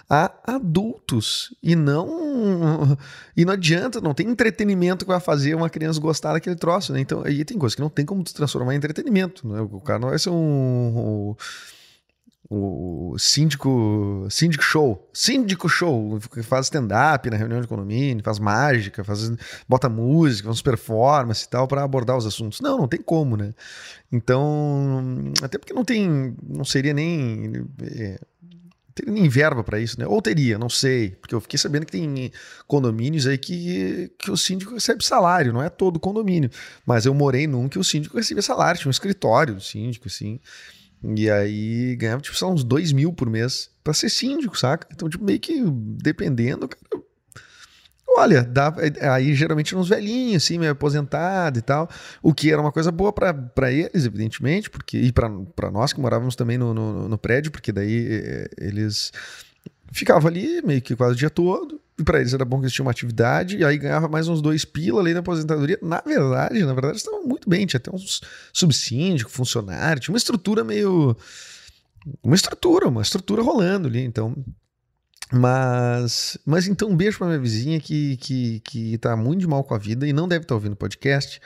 a 0.08 0.32
adultos 0.46 1.52
e 1.60 1.74
não 1.74 2.96
e 3.36 3.44
não 3.44 3.52
adianta, 3.52 4.00
não 4.00 4.14
tem 4.14 4.28
entretenimento 4.28 5.04
que 5.04 5.10
vai 5.10 5.18
fazer 5.18 5.54
uma 5.56 5.68
criança 5.68 5.98
gostar 5.98 6.32
daquele 6.34 6.54
troço, 6.54 6.92
né? 6.92 7.00
Então, 7.00 7.24
aí 7.24 7.44
tem 7.44 7.58
coisas 7.58 7.74
que 7.74 7.82
não 7.82 7.90
tem 7.90 8.06
como 8.06 8.22
transformar 8.22 8.74
em 8.74 8.76
entretenimento, 8.76 9.48
né? 9.48 9.60
O 9.60 9.80
cara 9.80 9.98
não 9.98 10.10
vai 10.10 10.18
ser 10.18 10.30
um, 10.30 10.34
um 10.34 11.36
o 12.50 13.14
síndico, 13.18 14.26
síndico 14.30 14.64
show, 14.64 15.06
síndico 15.12 15.68
show, 15.68 16.18
que 16.32 16.42
faz 16.42 16.66
stand-up 16.66 17.28
na 17.28 17.36
reunião 17.36 17.60
de 17.60 17.66
condomínio, 17.66 18.24
faz 18.24 18.38
mágica, 18.38 19.04
faz, 19.04 19.30
bota 19.68 19.88
música, 19.88 20.48
faz 20.48 20.62
performance 20.62 21.44
e 21.44 21.48
tal 21.48 21.68
para 21.68 21.84
abordar 21.84 22.16
os 22.16 22.24
assuntos. 22.24 22.60
Não, 22.60 22.78
não 22.78 22.88
tem 22.88 23.02
como, 23.02 23.36
né? 23.36 23.52
Então, 24.10 25.32
até 25.42 25.58
porque 25.58 25.74
não 25.74 25.84
tem, 25.84 26.34
não 26.42 26.64
seria 26.64 26.94
nem 26.94 27.66
é, 27.82 28.18
teria 28.94 29.12
nem 29.12 29.28
verba 29.28 29.62
para 29.62 29.78
isso, 29.78 29.98
né? 30.00 30.06
Ou 30.06 30.20
teria, 30.20 30.58
não 30.58 30.68
sei, 30.68 31.10
porque 31.10 31.34
eu 31.34 31.40
fiquei 31.40 31.58
sabendo 31.58 31.86
que 31.86 31.92
tem 31.92 32.32
condomínios 32.66 33.26
aí 33.26 33.38
que, 33.38 34.10
que 34.18 34.30
o 34.30 34.36
síndico 34.36 34.72
recebe 34.72 35.04
salário, 35.04 35.52
não 35.52 35.62
é 35.62 35.68
todo 35.68 36.00
condomínio, 36.00 36.50
mas 36.84 37.06
eu 37.06 37.14
morei 37.14 37.46
num 37.46 37.68
que 37.68 37.78
o 37.78 37.84
síndico 37.84 38.16
recebia 38.16 38.42
salário, 38.42 38.80
tinha 38.80 38.88
um 38.88 38.90
escritório 38.90 39.54
do 39.54 39.60
síndico, 39.60 40.08
assim. 40.08 40.40
E 41.02 41.30
aí 41.30 41.96
ganhava, 41.96 42.20
tipo, 42.20 42.46
uns 42.46 42.64
dois 42.64 42.92
mil 42.92 43.12
por 43.12 43.30
mês 43.30 43.70
pra 43.84 43.94
ser 43.94 44.10
síndico, 44.10 44.58
saca? 44.58 44.86
Então, 44.92 45.08
tipo, 45.08 45.24
meio 45.24 45.38
que 45.38 45.62
dependendo, 45.62 46.68
cara. 46.68 47.02
Olha, 48.16 48.42
dá, 48.42 48.74
aí 49.14 49.32
geralmente 49.32 49.76
uns 49.76 49.88
velhinhos, 49.88 50.42
assim, 50.42 50.58
meio 50.58 50.72
aposentado 50.72 51.58
e 51.58 51.62
tal. 51.62 51.88
O 52.20 52.34
que 52.34 52.50
era 52.50 52.60
uma 52.60 52.72
coisa 52.72 52.90
boa 52.90 53.12
para 53.12 53.70
eles, 53.70 54.04
evidentemente, 54.04 54.68
porque 54.68 54.98
e 54.98 55.12
para 55.12 55.70
nós 55.70 55.92
que 55.92 56.00
morávamos 56.00 56.34
também 56.34 56.58
no, 56.58 56.74
no, 56.74 57.08
no 57.08 57.18
prédio, 57.18 57.52
porque 57.52 57.70
daí 57.70 58.08
eh, 58.10 58.50
eles 58.58 59.12
ficavam 59.92 60.28
ali 60.28 60.60
meio 60.62 60.82
que 60.82 60.96
quase 60.96 61.12
o 61.14 61.16
dia 61.16 61.30
todo. 61.30 61.80
E 61.98 62.04
para 62.04 62.20
eles 62.20 62.32
era 62.32 62.44
bom 62.44 62.58
que 62.58 62.64
eles 62.64 62.72
tinham 62.72 62.86
uma 62.86 62.92
atividade, 62.92 63.56
e 63.56 63.64
aí 63.64 63.76
ganhava 63.76 64.06
mais 64.06 64.28
uns 64.28 64.40
dois 64.40 64.64
pila 64.64 65.00
além 65.00 65.14
da 65.14 65.20
aposentadoria. 65.20 65.78
Na 65.82 66.00
verdade, 66.00 66.64
na 66.64 66.72
verdade, 66.72 66.98
estavam 66.98 67.24
muito 67.24 67.50
bem. 67.50 67.66
Tinha 67.66 67.78
até 67.78 67.90
uns 67.92 68.20
subsíndico, 68.52 69.30
funcionário, 69.30 70.00
tinha 70.00 70.12
uma 70.12 70.18
estrutura 70.18 70.62
meio. 70.62 71.16
Uma 72.22 72.36
estrutura, 72.36 72.86
uma 72.88 73.02
estrutura 73.02 73.42
rolando 73.42 73.88
ali. 73.88 74.02
Então. 74.02 74.34
Mas, 75.30 76.38
mas 76.46 76.66
então 76.66 76.88
um 76.88 76.96
beijo 76.96 77.18
para 77.18 77.26
minha 77.26 77.38
vizinha 77.38 77.78
que, 77.78 78.16
que, 78.16 78.60
que 78.60 78.96
tá 78.96 79.14
muito 79.14 79.40
de 79.40 79.46
mal 79.46 79.62
com 79.62 79.74
a 79.74 79.78
vida 79.78 80.08
e 80.08 80.12
não 80.12 80.26
deve 80.26 80.44
estar 80.44 80.48
tá 80.48 80.54
ouvindo 80.54 80.72
o 80.72 80.76
podcast. 80.76 81.38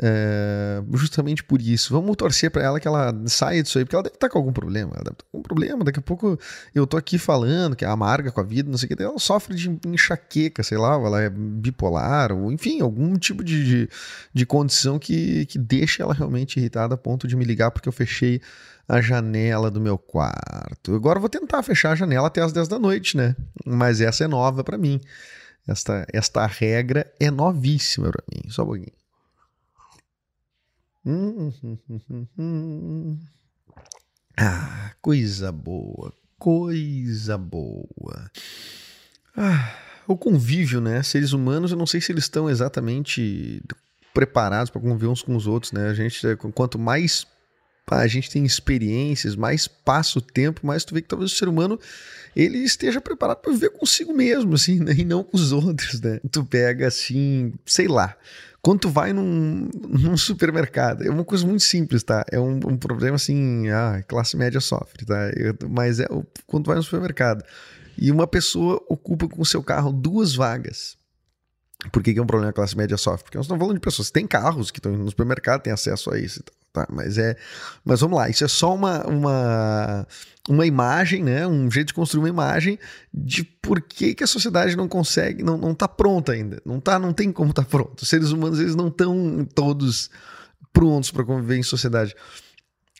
É, 0.00 0.82
justamente 0.94 1.44
por 1.44 1.60
isso. 1.60 1.92
Vamos 1.92 2.16
torcer 2.16 2.50
para 2.50 2.62
ela 2.62 2.80
que 2.80 2.88
ela 2.88 3.14
saia 3.26 3.62
disso 3.62 3.78
aí, 3.78 3.84
porque 3.84 3.94
ela 3.94 4.02
deve 4.02 4.14
estar 4.14 4.28
tá 4.28 4.32
com 4.32 4.38
algum 4.38 4.52
problema. 4.52 4.92
Ela 4.94 5.04
deve 5.04 5.14
estar 5.14 5.24
tá 5.24 5.30
com 5.30 5.36
algum 5.36 5.42
problema. 5.42 5.84
Daqui 5.84 5.98
a 5.98 6.02
pouco 6.02 6.38
eu 6.74 6.86
tô 6.86 6.96
aqui 6.96 7.18
falando 7.18 7.76
que 7.76 7.84
é 7.84 7.88
amarga 7.88 8.30
com 8.30 8.40
a 8.40 8.44
vida, 8.44 8.70
não 8.70 8.78
sei 8.78 8.88
o 8.90 8.96
que. 8.96 9.02
Ela 9.02 9.18
sofre 9.18 9.54
de 9.54 9.78
enxaqueca, 9.86 10.62
sei 10.62 10.78
lá, 10.78 10.94
ela 10.94 11.20
é 11.20 11.30
bipolar, 11.30 12.32
ou 12.32 12.50
enfim, 12.50 12.80
algum 12.80 13.16
tipo 13.16 13.44
de, 13.44 13.64
de, 13.64 13.88
de 14.32 14.46
condição 14.46 14.98
que, 14.98 15.46
que 15.46 15.58
deixa 15.58 16.02
ela 16.02 16.14
realmente 16.14 16.58
irritada 16.58 16.94
a 16.94 16.98
ponto 16.98 17.26
de 17.26 17.36
me 17.36 17.44
ligar 17.44 17.70
porque 17.70 17.88
eu 17.88 17.92
fechei 17.92 18.40
a 18.88 19.00
janela 19.00 19.70
do 19.70 19.80
meu 19.80 19.96
quarto. 19.98 20.94
Agora 20.94 21.18
eu 21.18 21.20
vou 21.20 21.30
tentar 21.30 21.62
fechar 21.62 21.92
a 21.92 21.94
janela 21.94 22.26
até 22.26 22.40
as 22.40 22.52
10 22.52 22.68
da 22.68 22.78
noite, 22.78 23.16
né? 23.16 23.36
Mas 23.64 24.00
essa 24.00 24.24
é 24.24 24.28
nova 24.28 24.64
para 24.64 24.76
mim. 24.76 25.00
Esta, 25.66 26.04
esta 26.12 26.44
regra 26.46 27.10
é 27.20 27.30
novíssima 27.30 28.10
para 28.10 28.24
mim. 28.32 28.50
Só 28.50 28.64
um 28.64 28.66
pouquinho. 28.66 29.01
Hum, 31.04 31.52
hum, 31.64 32.26
hum, 32.38 33.18
ah, 34.38 34.92
coisa 35.02 35.50
boa, 35.50 36.12
coisa 36.38 37.36
boa. 37.36 38.30
Ah, 39.36 39.74
o 40.06 40.16
convívio, 40.16 40.80
né? 40.80 41.02
Seres 41.02 41.32
humanos, 41.32 41.72
eu 41.72 41.76
não 41.76 41.86
sei 41.86 42.00
se 42.00 42.12
eles 42.12 42.24
estão 42.24 42.48
exatamente 42.48 43.62
preparados 44.14 44.70
para 44.70 44.80
conviver 44.80 45.08
uns 45.08 45.22
com 45.22 45.34
os 45.34 45.46
outros, 45.46 45.72
né? 45.72 45.88
A 45.88 45.94
gente, 45.94 46.20
quanto 46.54 46.78
mais 46.78 47.26
a 47.90 48.06
gente 48.06 48.30
tem 48.30 48.44
experiências, 48.44 49.36
mais 49.36 49.66
passa 49.66 50.18
o 50.18 50.22
tempo, 50.22 50.66
mais 50.66 50.84
tu 50.84 50.94
vê 50.94 51.02
que 51.02 51.08
talvez 51.08 51.32
o 51.32 51.36
ser 51.36 51.48
humano 51.48 51.78
ele 52.34 52.58
esteja 52.58 53.00
preparado 53.00 53.38
para 53.38 53.52
viver 53.52 53.70
consigo 53.70 54.14
mesmo, 54.14 54.54
assim, 54.54 54.80
né? 54.80 54.94
e 54.96 55.04
não 55.04 55.22
com 55.22 55.36
os 55.36 55.52
outros, 55.52 56.00
né? 56.00 56.20
Tu 56.30 56.44
pega 56.44 56.86
assim, 56.86 57.52
sei 57.66 57.88
lá, 57.88 58.16
quando 58.62 58.80
tu 58.80 58.88
vai 58.88 59.12
num, 59.12 59.68
num 59.74 60.16
supermercado, 60.16 61.02
é 61.02 61.10
uma 61.10 61.24
coisa 61.24 61.44
muito 61.44 61.64
simples, 61.64 62.02
tá? 62.02 62.24
É 62.30 62.38
um, 62.38 62.54
um 62.66 62.76
problema 62.76 63.16
assim, 63.16 63.68
ah, 63.68 64.02
classe 64.06 64.36
média 64.36 64.60
sofre, 64.60 65.04
tá? 65.04 65.30
Eu, 65.36 65.54
mas 65.68 66.00
é 66.00 66.06
quando 66.46 66.64
tu 66.64 66.68
vai 66.68 66.76
no 66.76 66.82
supermercado 66.82 67.44
e 67.98 68.10
uma 68.10 68.26
pessoa 68.26 68.82
ocupa 68.88 69.28
com 69.28 69.42
o 69.42 69.46
seu 69.46 69.62
carro 69.62 69.92
duas 69.92 70.34
vagas. 70.34 70.96
Por 71.90 72.02
que, 72.02 72.12
que 72.12 72.20
é 72.20 72.22
um 72.22 72.26
problema 72.26 72.50
a 72.50 72.54
classe 72.54 72.76
média 72.76 72.96
sofre? 72.96 73.24
Porque 73.24 73.36
nós 73.36 73.46
estamos 73.46 73.60
falando 73.60 73.74
de 73.74 73.80
pessoas 73.80 74.08
que 74.08 74.14
têm 74.14 74.26
carros, 74.26 74.70
que 74.70 74.78
estão 74.78 74.92
no 74.92 75.10
supermercado, 75.10 75.62
têm 75.62 75.72
acesso 75.72 76.12
a 76.12 76.18
isso 76.18 76.40
e 76.40 76.42
tal. 76.44 76.61
Tá, 76.72 76.86
mas 76.90 77.18
é, 77.18 77.36
mas 77.84 78.00
vamos 78.00 78.16
lá, 78.16 78.30
isso 78.30 78.44
é 78.44 78.48
só 78.48 78.74
uma, 78.74 79.06
uma, 79.06 80.06
uma 80.48 80.66
imagem, 80.66 81.22
né? 81.22 81.46
Um 81.46 81.70
jeito 81.70 81.88
de 81.88 81.94
construir 81.94 82.22
uma 82.22 82.28
imagem 82.30 82.78
de 83.12 83.44
por 83.44 83.78
que, 83.82 84.14
que 84.14 84.24
a 84.24 84.26
sociedade 84.26 84.74
não 84.74 84.88
consegue, 84.88 85.42
não, 85.42 85.58
não 85.58 85.74
tá 85.74 85.86
pronta 85.86 86.32
ainda. 86.32 86.62
Não 86.64 86.80
tá, 86.80 86.98
não 86.98 87.12
tem 87.12 87.30
como 87.30 87.52
tá 87.52 87.62
pronto. 87.62 88.00
Os 88.00 88.08
seres 88.08 88.30
humanos 88.30 88.58
eles 88.58 88.74
não 88.74 88.88
estão 88.88 89.46
todos 89.54 90.08
prontos 90.72 91.10
para 91.10 91.24
conviver 91.24 91.58
em 91.58 91.62
sociedade. 91.62 92.16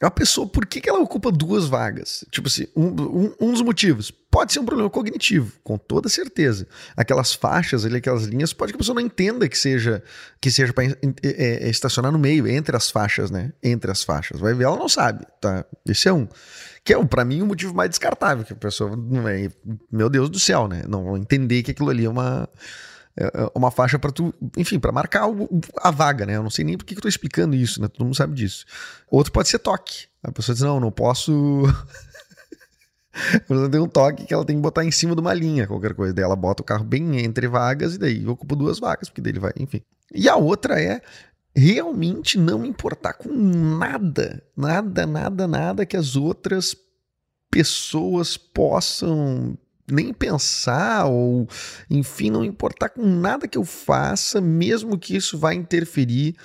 A 0.02 0.10
pessoa, 0.10 0.48
por 0.48 0.66
que, 0.66 0.80
que 0.80 0.90
ela 0.90 0.98
ocupa 0.98 1.30
duas 1.30 1.66
vagas? 1.66 2.24
Tipo 2.30 2.48
assim, 2.48 2.66
um, 2.74 2.86
um, 2.86 3.34
um, 3.40 3.52
dos 3.52 3.62
motivos 3.62 4.10
pode 4.10 4.52
ser 4.52 4.58
um 4.58 4.64
problema 4.64 4.90
cognitivo, 4.90 5.52
com 5.62 5.78
toda 5.78 6.08
certeza. 6.08 6.66
Aquelas 6.96 7.32
faixas 7.32 7.84
ali, 7.84 7.98
aquelas 7.98 8.24
linhas, 8.24 8.52
pode 8.52 8.72
que 8.72 8.76
a 8.76 8.78
pessoa 8.78 8.96
não 8.96 9.02
entenda 9.02 9.48
que 9.48 9.56
seja 9.56 10.02
que 10.40 10.50
seja 10.50 10.72
para 10.72 10.84
é, 10.84 10.96
é, 11.22 11.70
estacionar 11.70 12.10
no 12.10 12.18
meio, 12.18 12.48
entre 12.48 12.76
as 12.76 12.90
faixas, 12.90 13.30
né? 13.30 13.52
Entre 13.62 13.90
as 13.90 14.02
faixas. 14.02 14.40
Vai 14.40 14.54
ver, 14.54 14.64
ela 14.64 14.76
não 14.76 14.88
sabe, 14.88 15.24
tá? 15.40 15.64
Esse 15.86 16.08
é 16.08 16.12
um. 16.12 16.26
Que 16.82 16.94
é, 16.94 17.04
para 17.04 17.24
mim, 17.24 17.40
o 17.40 17.46
motivo 17.46 17.72
mais 17.72 17.88
descartável, 17.88 18.44
que 18.44 18.52
a 18.52 18.56
pessoa 18.56 18.98
é. 19.30 19.48
Meu 19.90 20.10
Deus 20.10 20.28
do 20.28 20.40
céu, 20.40 20.66
né? 20.66 20.82
Não 20.88 21.16
entender 21.16 21.62
que 21.62 21.70
aquilo 21.70 21.90
ali 21.90 22.04
é 22.04 22.10
uma 22.10 22.48
é, 22.48 22.48
é 22.48 22.91
uma 23.54 23.70
faixa 23.70 23.98
para 23.98 24.10
tu, 24.10 24.34
enfim, 24.56 24.78
para 24.78 24.92
marcar 24.92 25.26
a 25.78 25.90
vaga, 25.90 26.24
né? 26.24 26.36
Eu 26.36 26.42
não 26.42 26.50
sei 26.50 26.64
nem 26.64 26.76
por 26.76 26.84
que 26.84 26.96
eu 26.96 27.00
tô 27.00 27.08
explicando 27.08 27.54
isso, 27.54 27.80
né? 27.80 27.88
Todo 27.88 28.04
mundo 28.04 28.16
sabe 28.16 28.34
disso. 28.34 28.64
Outro 29.10 29.32
pode 29.32 29.48
ser 29.48 29.58
toque. 29.58 30.06
A 30.22 30.32
pessoa 30.32 30.54
diz: 30.54 30.62
não, 30.62 30.80
não 30.80 30.90
posso. 30.90 31.62
a 33.34 33.40
pessoa 33.40 33.68
tem 33.68 33.80
um 33.80 33.88
toque 33.88 34.24
que 34.24 34.32
ela 34.32 34.44
tem 34.44 34.56
que 34.56 34.62
botar 34.62 34.84
em 34.84 34.90
cima 34.90 35.14
de 35.14 35.20
uma 35.20 35.34
linha, 35.34 35.66
qualquer 35.66 35.94
coisa. 35.94 36.14
Daí 36.14 36.24
ela 36.24 36.36
bota 36.36 36.62
o 36.62 36.64
carro 36.64 36.84
bem 36.84 37.18
entre 37.18 37.46
vagas 37.48 37.94
e 37.94 37.98
daí 37.98 38.26
ocupa 38.26 38.56
duas 38.56 38.78
vagas, 38.78 39.08
porque 39.08 39.20
daí 39.20 39.32
ele 39.32 39.40
vai, 39.40 39.52
enfim. 39.58 39.82
E 40.14 40.28
a 40.28 40.36
outra 40.36 40.80
é 40.80 41.02
realmente 41.54 42.38
não 42.38 42.64
importar 42.64 43.12
com 43.12 43.28
nada, 43.28 44.42
nada, 44.56 45.06
nada, 45.06 45.46
nada 45.46 45.86
que 45.86 45.96
as 45.96 46.16
outras 46.16 46.74
pessoas 47.50 48.38
possam 48.38 49.56
nem 49.90 50.12
pensar 50.12 51.06
ou, 51.06 51.48
enfim, 51.90 52.30
não 52.30 52.44
importar 52.44 52.88
com 52.90 53.04
nada 53.04 53.48
que 53.48 53.58
eu 53.58 53.64
faça, 53.64 54.40
mesmo 54.40 54.98
que 54.98 55.16
isso 55.16 55.36
vai 55.36 55.54
interferir 55.54 56.36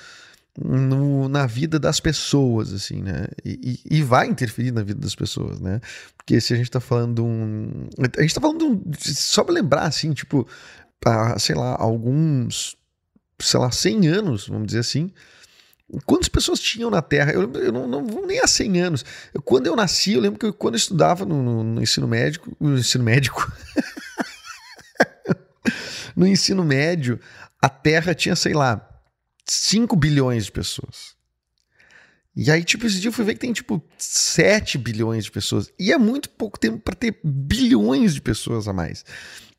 no, 0.60 1.30
na 1.30 1.46
vida 1.46 1.78
das 1.78 2.00
pessoas, 2.00 2.74
assim, 2.74 3.02
né? 3.02 3.28
E, 3.46 3.80
e, 3.90 4.02
vai 4.02 4.28
interferir 4.28 4.72
na 4.72 4.82
vida 4.82 5.00
das 5.00 5.14
pessoas, 5.14 5.60
né? 5.60 5.80
Porque 6.18 6.42
se 6.42 6.54
a 6.54 6.58
gente 6.58 6.72
tá 6.72 6.80
falando 6.80 7.16
de 7.16 7.22
um. 7.22 7.88
A 8.18 8.22
gente 8.22 8.34
tá 8.34 8.42
falando 8.42 8.60
de 8.60 8.66
um. 8.66 8.92
Só 8.98 9.44
pra 9.44 9.54
lembrar, 9.54 9.84
assim, 9.84 10.14
tipo, 10.14 10.48
há, 11.06 11.38
sei 11.38 11.56
lá, 11.56 11.76
alguns. 11.80 12.76
Sei 13.40 13.60
lá, 13.60 13.70
100 13.70 14.08
anos, 14.08 14.48
vamos 14.48 14.66
dizer 14.66 14.80
assim, 14.80 15.12
Quantas 16.06 16.28
pessoas 16.28 16.60
tinham 16.60 16.90
na 16.90 17.02
Terra? 17.02 17.32
Eu, 17.32 17.50
eu 17.54 17.72
não, 17.72 17.88
não 17.88 18.06
vou 18.06 18.26
nem 18.26 18.40
há 18.40 18.48
100 18.48 18.82
anos. 18.82 19.06
Eu, 19.34 19.42
quando 19.42 19.68
eu 19.68 19.76
nasci, 19.76 20.14
eu 20.14 20.22
lembro 20.22 20.38
que 20.38 20.46
eu, 20.46 20.54
quando 20.54 20.74
eu 20.74 20.80
estudava 20.80 21.26
no, 21.26 21.42
no, 21.42 21.64
no 21.64 21.82
ensino 21.82 22.08
médico, 22.08 22.56
no 22.60 22.78
ensino 22.78 23.04
médico, 23.04 23.50
no 26.16 26.28
ensino 26.28 26.64
médio, 26.64 27.20
a 27.62 27.70
Terra 27.70 28.14
tinha, 28.14 28.36
sei 28.36 28.54
lá, 28.54 28.86
5 29.46 29.96
bilhões 29.96 30.46
de 30.46 30.52
pessoas. 30.52 31.16
E 32.36 32.52
aí, 32.52 32.64
tipo, 32.64 32.86
esse 32.86 33.00
dia 33.00 33.08
eu 33.08 33.14
fui 33.14 33.26
ver 33.26 33.34
que 33.34 33.40
tem, 33.40 33.54
tipo, 33.54 33.82
7 33.98 34.78
bilhões 34.78 35.24
de 35.24 35.32
pessoas. 35.32 35.72
E 35.80 35.92
é 35.92 35.98
muito 35.98 36.30
pouco 36.30 36.60
tempo 36.60 36.78
para 36.80 36.94
ter 36.94 37.18
bilhões 37.24 38.14
de 38.14 38.22
pessoas 38.22 38.68
a 38.68 38.74
mais. 38.74 39.04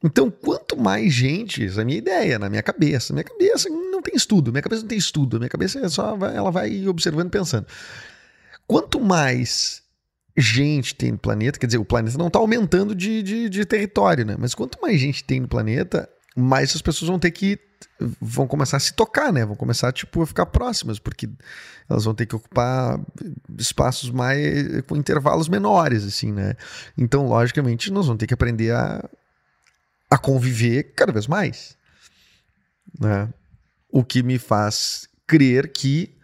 Então, 0.03 0.31
quanto 0.31 0.77
mais 0.77 1.13
gente, 1.13 1.65
essa 1.65 1.81
é 1.81 1.83
a 1.83 1.85
minha 1.85 1.99
ideia, 1.99 2.39
na 2.39 2.49
minha 2.49 2.63
cabeça. 2.63 3.13
Minha 3.13 3.25
cabeça 3.25 3.69
não 3.69 4.01
tem 4.01 4.15
estudo, 4.15 4.53
minha 4.53 4.63
cabeça 4.63 4.83
não 4.83 4.89
tem 4.89 4.99
estudo, 4.99 5.39
minha 5.39 5.49
cabeça 5.49 5.81
é 5.81 5.89
só 5.89 6.17
ela 6.33 6.51
vai 6.51 6.87
observando, 6.87 7.31
pensando. 7.31 7.67
Quanto 8.67 9.01
mais 9.01 9.83
gente 10.37 10.95
tem 10.95 11.13
no 11.13 11.19
planeta, 11.19 11.59
quer 11.59 11.67
dizer, 11.67 11.79
o 11.79 11.85
planeta 11.85 12.17
não 12.17 12.29
está 12.29 12.39
aumentando 12.39 12.95
de, 12.95 13.23
de, 13.23 13.49
de, 13.49 13.65
território, 13.65 14.25
né? 14.25 14.37
Mas 14.39 14.55
quanto 14.55 14.81
mais 14.81 15.01
gente 15.01 15.25
tem 15.25 15.41
no 15.41 15.49
planeta, 15.49 16.09
mais 16.37 16.75
as 16.77 16.83
pessoas 16.83 17.09
vão 17.09 17.19
ter 17.19 17.33
que 17.33 17.59
vão 18.21 18.47
começar 18.47 18.77
a 18.77 18.81
se 18.81 18.93
tocar, 18.95 19.33
né? 19.33 19.45
Vão 19.45 19.57
começar 19.57 19.93
tipo 19.93 20.23
a 20.23 20.27
ficar 20.27 20.47
próximas, 20.47 20.99
porque 20.99 21.29
elas 21.89 22.05
vão 22.05 22.15
ter 22.15 22.27
que 22.27 22.37
ocupar 22.37 23.01
espaços 23.59 24.11
mais 24.11 24.83
com 24.83 24.97
intervalos 24.97 25.49
menores, 25.49 26.05
assim, 26.05 26.33
né? 26.33 26.55
Então, 26.97 27.27
logicamente, 27.27 27.91
nós 27.91 28.07
vamos 28.07 28.21
ter 28.21 28.27
que 28.27 28.35
aprender 28.35 28.73
a 28.73 29.09
a 30.11 30.17
conviver 30.17 30.95
cada 30.95 31.13
vez 31.13 31.27
mais. 31.27 31.77
Né? 32.99 33.29
O 33.91 34.05
que 34.05 34.23
me 34.23 34.39
faz 34.39 35.09
crer 35.27 35.73
que 35.73 36.15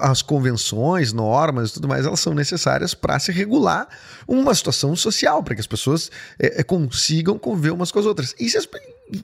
As 0.00 0.22
convenções, 0.22 1.12
normas 1.12 1.70
e 1.70 1.74
tudo 1.74 1.86
mais, 1.86 2.04
elas 2.04 2.18
são 2.18 2.34
necessárias 2.34 2.92
para 2.92 3.18
se 3.20 3.30
regular 3.30 3.88
uma 4.26 4.54
situação 4.54 4.96
social, 4.96 5.42
para 5.44 5.54
que 5.54 5.60
as 5.60 5.66
pessoas 5.66 6.10
é, 6.38 6.60
é, 6.60 6.62
consigam 6.64 7.38
conviver 7.38 7.70
umas 7.70 7.92
com 7.92 8.00
as 8.00 8.06
outras. 8.06 8.34
E, 8.38 8.46
as 8.56 8.66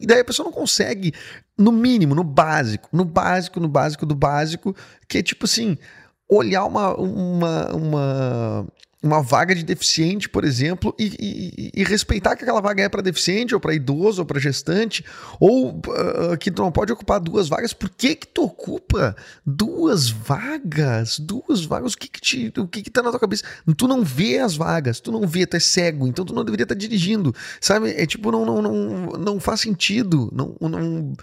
e 0.01 0.07
daí 0.07 0.21
a 0.21 0.25
pessoa 0.25 0.45
não 0.45 0.53
consegue, 0.53 1.13
no 1.59 1.73
mínimo, 1.73 2.15
no 2.15 2.23
básico, 2.23 2.89
no 2.93 3.05
básico, 3.05 3.59
no 3.59 3.69
básico 3.69 4.07
do 4.07 4.15
básico, 4.15 4.77
que 5.09 5.19
é 5.19 5.23
tipo 5.23 5.47
assim, 5.47 5.77
olhar 6.29 6.65
uma, 6.65 6.95
uma, 6.95 7.75
uma, 7.75 8.67
uma 9.07 9.23
vaga 9.23 9.55
de 9.55 9.63
deficiente, 9.63 10.29
por 10.29 10.45
exemplo, 10.45 10.95
e, 10.99 11.05
e- 11.19 11.71
e 11.81 11.85
respeitar 11.85 12.37
que 12.37 12.43
aquela 12.43 12.61
vaga 12.61 12.83
é 12.83 12.89
para 12.89 13.03
deficiente, 13.03 13.55
ou 13.55 13.61
para 13.61 13.75
idoso, 13.75 14.23
ou 14.23 14.27
para 14.27 14.41
gestante, 14.41 15.05
ou 15.41 15.81
ah, 16.33 16.37
que 16.37 16.51
tu 16.51 16.63
não 16.63 16.73
pode 16.73 16.93
ocupar 16.93 17.21
duas 17.21 17.49
vagas. 17.49 17.73
Por 17.73 17.89
que 17.91 18.15
que 18.15 18.27
tu 18.27 18.45
ocupa 18.45 19.17
duas 19.45 20.09
vagas? 20.09 21.19
Duas 21.19 21.65
vagas? 21.65 21.95
O 21.95 21.99
que 21.99 22.09
que, 22.09 22.21
te, 22.21 22.53
o 22.59 22.67
que 22.67 22.83
que 22.83 22.91
tá 22.91 23.03
na 23.03 23.11
tua 23.11 23.21
cabeça? 23.21 23.45
Tu 23.77 23.89
não 23.89 24.03
vê 24.05 24.39
as 24.39 24.57
vagas, 24.57 25.01
tu 25.01 25.11
não 25.13 25.27
vê, 25.27 25.47
tu 25.47 25.57
é 25.57 25.61
cego, 25.61 26.07
então 26.07 26.25
tu 26.25 26.35
não 26.35 26.45
deveria 26.45 26.65
estar 26.65 26.75
dirigindo, 26.75 27.35
sabe? 27.61 27.91
É 27.91 28.05
tipo, 28.07 28.31
não, 28.31 28.45
não, 28.45 28.63
não, 28.63 29.07
não 29.19 29.41
faz 29.41 29.61
sentido, 29.61 30.31
não... 30.35 30.57
não 30.61 31.15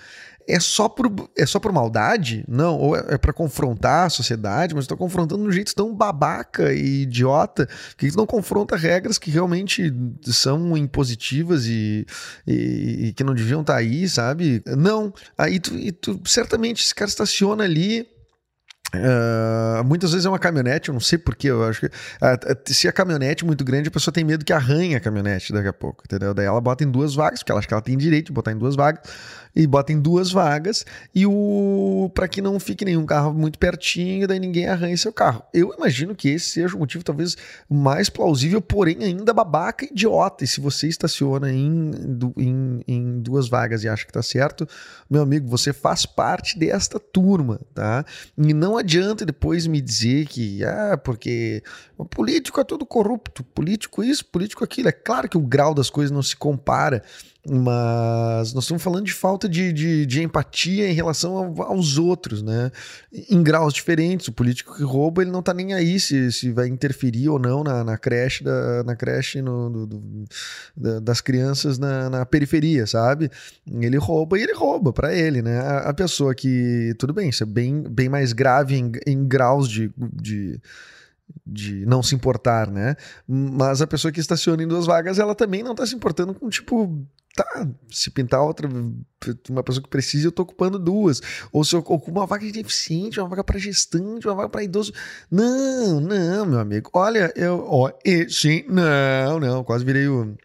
é 0.47 0.59
só 0.59 0.89
por, 0.89 1.11
é 1.37 1.45
só 1.45 1.59
por 1.59 1.71
maldade? 1.71 2.43
Não, 2.47 2.77
ou 2.77 2.95
é, 2.95 3.05
é 3.09 3.17
para 3.17 3.33
confrontar 3.33 4.07
a 4.07 4.09
sociedade, 4.09 4.75
mas 4.75 4.87
tá 4.87 4.95
confrontando 4.95 5.43
de 5.43 5.49
um 5.49 5.51
jeito 5.51 5.73
tão 5.75 5.93
babaca 5.93 6.73
e 6.73 7.03
idiota 7.03 7.67
que 7.97 8.15
não 8.15 8.25
confronta 8.25 8.75
regras 8.75 9.17
que 9.17 9.31
realmente 9.31 9.93
são 10.23 10.75
impositivas 10.77 11.65
e, 11.65 12.05
e- 12.47 13.07
e 13.07 13.13
que 13.13 13.23
não 13.23 13.33
deviam 13.33 13.61
estar 13.61 13.75
aí, 13.75 14.07
sabe? 14.07 14.61
Não, 14.65 15.13
aí 15.37 15.59
tu, 15.59 15.71
tu 15.93 16.19
certamente 16.25 16.83
esse 16.83 16.93
cara 16.95 17.09
estaciona 17.09 17.63
ali. 17.63 18.07
Ah, 18.93 19.81
muitas 19.83 20.11
vezes 20.11 20.25
é 20.25 20.29
uma 20.29 20.39
caminhonete, 20.39 20.89
eu 20.89 20.93
não 20.93 20.99
sei 20.99 21.17
porquê, 21.17 21.49
eu 21.49 21.63
acho 21.63 21.81
que 21.81 21.89
ah, 22.21 22.37
se 22.65 22.87
a 22.87 22.91
caminhonete 22.91 23.43
é 23.43 23.47
muito 23.47 23.63
grande, 23.63 23.87
a 23.87 23.91
pessoa 23.91 24.13
tem 24.13 24.23
medo 24.23 24.45
que 24.45 24.53
arranhe 24.53 24.95
a 24.95 24.99
caminhonete 24.99 25.51
daqui 25.51 25.67
a 25.67 25.73
pouco, 25.73 26.03
entendeu? 26.05 26.33
Daí 26.33 26.45
ela 26.45 26.61
bota 26.61 26.83
em 26.83 26.91
duas 26.91 27.15
vagas, 27.15 27.39
porque 27.39 27.51
ela 27.51 27.59
acha 27.59 27.67
que 27.67 27.73
ela 27.73 27.81
tem 27.81 27.97
direito 27.97 28.27
de 28.27 28.33
botar 28.33 28.51
em 28.51 28.57
duas 28.57 28.75
vagas, 28.75 29.01
e 29.55 29.67
bota 29.67 29.93
em 29.93 29.99
duas 29.99 30.31
vagas, 30.31 30.85
e 31.13 31.25
o 31.25 32.11
para 32.13 32.27
que 32.27 32.41
não 32.41 32.59
fique 32.59 32.83
nenhum 32.83 33.05
carro 33.05 33.33
muito 33.33 33.59
pertinho, 33.59 34.27
daí 34.27 34.39
ninguém 34.39 34.67
arranhe 34.67 34.97
seu 34.97 35.13
carro. 35.13 35.43
Eu 35.53 35.73
imagino 35.77 36.15
que 36.15 36.29
esse 36.29 36.49
seja 36.49 36.75
o 36.75 36.79
motivo 36.79 37.03
talvez 37.03 37.37
mais 37.69 38.09
plausível, 38.09 38.61
porém 38.61 39.03
ainda 39.03 39.33
babaca 39.33 39.85
idiota. 39.85 40.43
E 40.43 40.47
se 40.47 40.59
você 40.59 40.87
estaciona 40.87 41.51
em, 41.51 41.91
em, 42.37 42.83
em 42.87 43.19
duas 43.19 43.47
vagas 43.47 43.83
e 43.83 43.89
acha 43.89 44.05
que 44.05 44.11
tá 44.11 44.23
certo, 44.23 44.67
meu 45.09 45.21
amigo, 45.21 45.47
você 45.47 45.71
faz 45.71 46.05
parte 46.05 46.57
desta 46.57 46.99
turma, 46.99 47.59
tá? 47.73 48.03
E 48.37 48.53
não 48.53 48.77
adianta 48.83 49.25
depois 49.25 49.65
me 49.65 49.81
dizer 49.81 50.27
que, 50.27 50.63
ah, 50.63 50.97
porque 50.97 51.63
o 51.97 52.05
político 52.05 52.59
é 52.59 52.63
todo 52.63 52.85
corrupto, 52.85 53.43
político 53.43 54.03
isso, 54.03 54.25
político 54.25 54.63
aquilo. 54.63 54.89
É 54.89 54.91
claro 54.91 55.27
que 55.27 55.37
o 55.37 55.41
grau 55.41 55.73
das 55.73 55.89
coisas 55.89 56.11
não 56.11 56.21
se 56.21 56.35
compara, 56.35 57.03
mas 57.45 58.53
nós 58.53 58.63
estamos 58.63 58.81
falando 58.81 59.05
de 59.05 59.13
falta 59.13 59.49
de, 59.49 59.73
de, 59.73 60.05
de 60.05 60.21
empatia 60.23 60.89
em 60.89 60.93
relação 60.93 61.35
ao- 61.37 61.61
aos 61.63 61.97
outros, 61.97 62.41
né? 62.41 62.71
Em 63.29 63.43
graus 63.43 63.73
diferentes. 63.73 64.27
O 64.29 64.31
político 64.31 64.75
que 64.75 64.83
rouba, 64.83 65.21
ele 65.21 65.31
não 65.31 65.41
tá 65.41 65.53
nem 65.53 65.73
aí 65.73 65.99
se, 65.99 66.31
se 66.31 66.51
vai 66.51 66.67
interferir 66.67 67.27
ou 67.29 67.37
não 67.37 67.63
na, 67.63 67.83
na 67.83 67.97
creche, 67.97 68.43
da, 68.43 68.83
na 68.85 68.95
creche 68.95 69.41
no- 69.41 69.69
do- 69.69 69.85
do- 69.87 70.23
da- 70.75 70.99
das 70.99 71.19
crianças 71.19 71.77
na, 71.77 72.09
na 72.09 72.25
periferia, 72.25 72.87
sabe? 72.87 73.29
Ele 73.69 73.97
rouba 73.97 74.39
e 74.39 74.43
ele 74.43 74.53
rouba 74.53 74.93
para 74.93 75.13
ele, 75.13 75.41
né? 75.41 75.59
A, 75.59 75.89
a 75.89 75.93
pessoa 75.93 76.33
que. 76.33 76.95
Tudo 76.97 77.13
bem, 77.13 77.29
isso 77.29 77.43
é 77.43 77.45
bem, 77.45 77.81
bem 77.83 78.07
mais 78.07 78.31
grave 78.31 78.75
em, 78.75 78.91
em 79.05 79.27
graus 79.27 79.67
de. 79.69 79.91
de 79.97 80.59
de 81.45 81.85
não 81.85 82.03
se 82.03 82.13
importar, 82.13 82.69
né? 82.69 82.95
Mas 83.27 83.81
a 83.81 83.87
pessoa 83.87 84.11
que 84.11 84.19
estaciona 84.19 84.61
em 84.61 84.67
duas 84.67 84.85
vagas, 84.85 85.17
ela 85.19 85.33
também 85.33 85.63
não 85.63 85.73
tá 85.73 85.85
se 85.85 85.95
importando 85.95 86.33
com, 86.33 86.47
tipo, 86.49 87.01
tá, 87.35 87.67
se 87.89 88.11
pintar 88.11 88.41
outra, 88.41 88.69
uma 89.49 89.63
pessoa 89.63 89.83
que 89.83 89.89
precisa, 89.89 90.27
eu 90.27 90.31
tô 90.31 90.43
ocupando 90.43 90.77
duas. 90.77 91.21
Ou 91.51 91.63
se 91.63 91.75
eu 91.75 91.79
ocupo 91.79 92.11
uma 92.11 92.25
vaga 92.25 92.45
de 92.45 92.51
deficiente, 92.51 93.19
uma 93.19 93.29
vaga 93.29 93.43
para 93.43 93.59
gestante, 93.59 94.27
uma 94.27 94.35
vaga 94.35 94.49
para 94.49 94.63
idoso. 94.63 94.93
Não, 95.29 95.99
não, 95.99 96.45
meu 96.45 96.59
amigo. 96.59 96.89
Olha, 96.93 97.33
eu, 97.35 97.65
ó, 97.67 97.91
e, 98.05 98.29
sim, 98.29 98.63
não, 98.67 99.39
não, 99.39 99.63
quase 99.63 99.83
virei 99.83 100.07
o, 100.07 100.35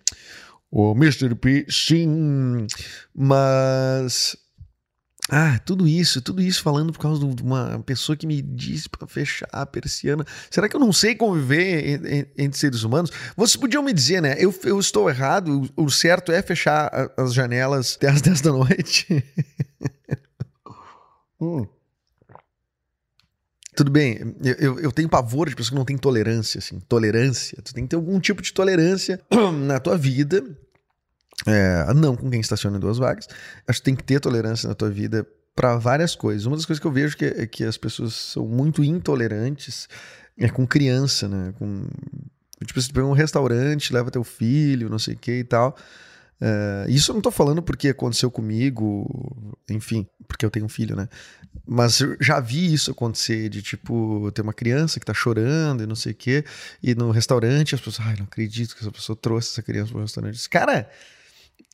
o 0.71 0.93
Mr. 0.93 1.35
P, 1.35 1.67
sim, 1.69 2.67
mas 3.15 4.37
ah, 5.31 5.59
tudo 5.59 5.87
isso, 5.87 6.21
tudo 6.23 6.41
isso 6.41 6.63
falando 6.63 6.93
por 6.93 6.99
causa 7.01 7.21
de 7.27 7.43
uma 7.43 7.83
pessoa 7.85 8.17
que 8.17 8.27
me 8.27 8.41
disse 8.41 8.89
pra 8.89 9.07
fechar 9.07 9.49
a 9.53 9.67
persiana. 9.67 10.25
Será 10.51 10.69
que 10.69 10.75
eu 10.77 10.81
não 10.81 10.93
sei 10.93 11.15
conviver 11.15 11.87
en- 11.87 12.21
en- 12.21 12.27
entre 12.45 12.59
seres 12.59 12.83
humanos? 12.83 13.11
Vocês 13.37 13.57
podiam 13.57 13.83
me 13.83 13.93
dizer, 13.93 14.23
né? 14.23 14.35
Eu, 14.39 14.55
eu 14.65 14.79
estou 14.81 15.09
errado, 15.09 15.69
o 15.77 15.91
certo 15.91 16.33
é 16.33 16.41
fechar 16.43 16.91
as 17.17 17.35
janelas 17.35 17.95
até 17.97 18.09
as 18.09 18.21
10 18.23 18.41
da 18.41 18.53
noite. 18.53 19.07
Hum. 21.41 21.65
Tudo 23.77 23.93
bem, 23.93 24.19
eu, 24.43 24.55
eu- 24.55 24.81
eu 24.81 24.91
tenho 24.93 25.09
pavor 25.09 25.49
de 25.49 25.55
pessoas 25.55 25.71
que 25.71 25.77
não 25.77 25.85
têm 25.85 25.97
tolerância, 25.97 26.59
assim. 26.59 26.81
Tolerância. 26.81 27.57
Tu 27.63 27.73
tem 27.73 27.85
que 27.85 27.91
ter 27.91 27.95
algum 27.97 28.19
tipo 28.19 28.43
de 28.43 28.53
tolerância 28.53 29.21
na 29.67 29.79
tua 29.79 29.97
vida. 29.97 30.43
É, 31.47 31.93
não 31.95 32.17
com 32.17 32.31
quem 32.31 32.41
estaciona 32.41 32.77
em 32.77 32.81
duas 32.81 32.99
vagas. 32.99 33.29
Acho 33.67 33.79
que 33.79 33.85
tem 33.85 33.95
que 33.95 34.05
ter 34.05 34.21
tolerância 34.21 34.69
na 34.69 34.75
tua 34.75 34.91
vida 34.91 35.27
para 35.55 35.77
várias 35.77 36.15
coisas. 36.15 36.47
Uma 36.47 36.57
das 36.57 36.65
coisas 36.65 36.81
que 36.81 36.87
eu 36.87 36.93
vejo 36.93 37.17
que, 37.17 37.25
é 37.25 37.47
que 37.47 37.65
as 37.65 37.77
pessoas 37.77 38.15
são 38.15 38.47
muito 38.47 38.83
intolerantes 38.83 39.89
é 40.39 40.49
com 40.49 40.67
criança, 40.67 41.29
né? 41.29 41.53
Com, 41.59 41.87
tipo, 42.65 42.81
você 42.81 42.93
pega 42.93 43.07
um 43.07 43.13
restaurante, 43.13 43.93
leva 43.93 44.11
teu 44.11 44.23
filho, 44.23 44.89
não 44.89 44.99
sei 44.99 45.15
o 45.15 45.19
que 45.19 45.33
e 45.33 45.45
tal. 45.45 45.77
É, 46.41 46.87
isso 46.89 47.11
eu 47.11 47.15
não 47.15 47.21
tô 47.21 47.31
falando 47.33 47.61
porque 47.61 47.89
aconteceu 47.89 48.31
comigo, 48.31 49.05
enfim, 49.69 50.07
porque 50.29 50.47
eu 50.47 50.51
tenho 50.51 50.67
um 50.67 50.69
filho, 50.69 50.95
né? 50.95 51.09
Mas 51.67 52.01
eu 52.01 52.17
já 52.21 52.39
vi 52.39 52.73
isso 52.73 52.93
acontecer, 52.93 53.49
de 53.49 53.61
tipo, 53.61 54.31
ter 54.33 54.43
uma 54.43 54.53
criança 54.53 55.01
que 55.01 55.07
tá 55.07 55.13
chorando 55.13 55.83
e 55.83 55.87
não 55.87 55.97
sei 55.97 56.13
o 56.13 56.15
quê, 56.15 56.45
e 56.81 56.95
no 56.95 57.11
restaurante 57.11 57.75
as 57.75 57.81
pessoas, 57.81 58.07
ai, 58.07 58.17
não 58.17 58.25
acredito 58.25 58.77
que 58.77 58.83
essa 58.83 58.93
pessoa 58.93 59.17
trouxe 59.21 59.51
essa 59.51 59.63
criança 59.63 59.91
pro 59.91 60.01
restaurante. 60.01 60.49
Cara, 60.49 60.89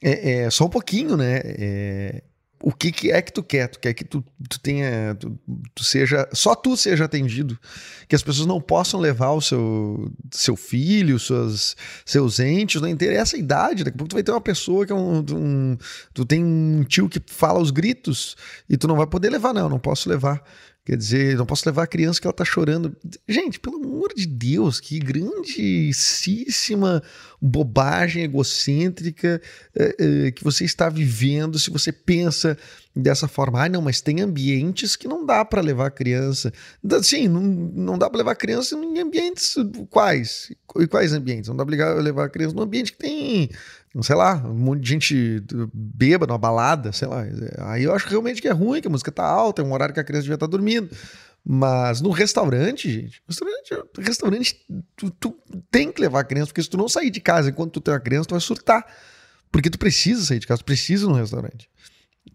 é, 0.03 0.45
é 0.45 0.51
só 0.51 0.67
um 0.67 0.71
pouquinho, 0.71 1.17
né? 1.17 1.41
É, 1.45 2.23
o 2.67 2.73
que, 2.73 2.91
que 2.91 3.11
é 3.11 3.21
que 3.21 3.31
tu 3.31 3.43
quer? 3.43 3.69
Tu 3.69 3.79
quer 3.79 3.93
que 3.93 4.05
tu, 4.05 4.25
tu 4.49 4.59
tenha. 4.59 5.15
Tu, 5.21 5.39
tu 5.75 5.85
seja. 5.85 6.27
Só 6.33 6.55
tu 6.55 6.75
seja 6.79 7.05
atendido. 7.05 7.59
Que 8.09 8.17
as 8.17 8.23
pessoas 8.23 8.47
não 8.47 8.59
possam 8.59 9.01
levar 9.01 9.33
o 9.33 9.41
seu, 9.41 10.11
seu 10.31 10.57
filho, 10.57 11.19
suas, 11.19 11.77
seus 12.07 12.41
entes, 12.41 12.81
não 12.81 12.89
interessa 12.89 13.37
a 13.37 13.39
idade. 13.39 13.85
Daqui 13.85 13.97
a 13.97 13.99
pouco 13.99 14.09
tu 14.09 14.15
vai 14.15 14.23
ter 14.23 14.31
uma 14.31 14.41
pessoa 14.41 14.87
que 14.87 14.93
é 14.93 14.97
um, 14.97 15.19
um. 15.31 15.77
Tu 16.15 16.25
tem 16.25 16.43
um 16.43 16.85
tio 16.85 17.07
que 17.07 17.21
fala 17.27 17.59
aos 17.59 17.71
gritos 17.71 18.35
e 18.67 18.79
tu 18.79 18.89
não 18.89 18.97
vai 18.97 19.07
poder 19.07 19.29
levar, 19.29 19.53
não. 19.53 19.69
Não 19.69 19.79
posso 19.79 20.09
levar. 20.09 20.43
Quer 20.85 20.99
dizer, 20.99 21.37
não 21.37 21.47
posso 21.47 21.67
levar 21.67 21.85
a 21.85 21.87
criança 21.87 22.21
que 22.21 22.27
ela 22.27 22.35
tá 22.35 22.45
chorando. 22.45 22.95
Gente, 23.27 23.59
pelo 23.59 23.77
amor 23.77 24.13
de 24.15 24.27
Deus, 24.27 24.79
que 24.81 24.99
grandíssima 24.99 25.43
bobagem 27.41 28.23
egocêntrica 28.25 29.41
eh, 29.75 29.97
eh, 29.99 30.31
que 30.31 30.45
você 30.45 30.67
está 30.67 30.91
vivendo 30.91 31.59
se 31.59 31.71
você 31.71 31.91
pensa 31.91 32.59
dessa 32.95 33.27
forma. 33.27 33.65
Ah, 33.65 33.69
não, 33.69 33.83
mas 33.83 34.01
tem 34.01 34.21
ambientes 34.21 34.95
que 34.95 35.09
não 35.09 35.27
dá 35.27 35.45
para 35.45 35.61
levar 35.61 35.87
a 35.87 35.91
criança. 35.91 36.53
Sim, 37.03 37.29
não, 37.29 37.41
não 37.41 37.99
dá 37.99 38.09
para 38.09 38.19
levar 38.19 38.33
a 38.33 38.37
criança 38.37 38.77
em 38.77 38.99
ambientes 39.01 39.55
quais? 39.91 40.53
E 40.77 40.87
quais 40.87 41.13
ambientes? 41.13 41.49
Não 41.49 41.57
dá 41.57 41.67
para 41.67 41.95
levar 41.95 42.27
a 42.27 42.29
criança 42.29 42.55
num 42.55 42.63
ambiente 42.63 42.93
que 42.93 42.99
tem, 42.99 43.51
sei 44.01 44.15
lá, 44.15 44.37
um 44.37 44.55
monte 44.55 44.81
de 44.81 44.91
gente 44.91 45.43
bêbada, 45.73 46.33
uma 46.33 46.39
balada, 46.39 46.93
sei 46.93 47.09
lá. 47.09 47.25
Aí 47.67 47.83
eu 47.83 47.93
acho 47.93 48.09
realmente 48.09 48.41
que 48.41 48.49
é 48.49 48.53
ruim, 48.53 48.81
que 48.81 48.87
a 48.87 48.91
música 48.91 49.11
tá 49.11 49.25
alta, 49.25 49.61
é 49.61 49.65
um 49.65 49.73
horário 49.73 49.95
que 49.95 50.01
a 50.01 50.05
criança 50.05 50.23
devia 50.23 50.35
estar 50.35 50.47
dormindo. 50.47 50.89
Mas 51.47 52.01
no 52.01 52.11
restaurante, 52.11 52.91
gente, 52.91 53.23
restaurante, 53.29 53.71
restaurante 53.99 54.67
tu, 54.97 55.11
tu 55.11 55.37
tem 55.71 55.93
que 55.93 56.01
levar 56.01 56.21
a 56.21 56.25
criança, 56.25 56.47
porque 56.47 56.63
se 56.63 56.71
tu 56.71 56.79
não 56.79 56.89
sair 56.89 57.11
de 57.11 57.21
casa 57.21 57.51
enquanto 57.51 57.73
tu 57.73 57.81
tem 57.83 57.93
uma 57.93 58.01
criança, 58.01 58.29
tu 58.29 58.33
vai 58.33 58.41
surtar. 58.41 58.87
Porque 59.53 59.69
tu 59.69 59.79
precisa 59.79 60.25
sair 60.25 60.39
de 60.39 60.47
casa, 60.47 60.63
tu 60.63 60.65
precisa 60.65 61.05
ir 61.05 61.09
no 61.09 61.15
restaurante. 61.15 61.69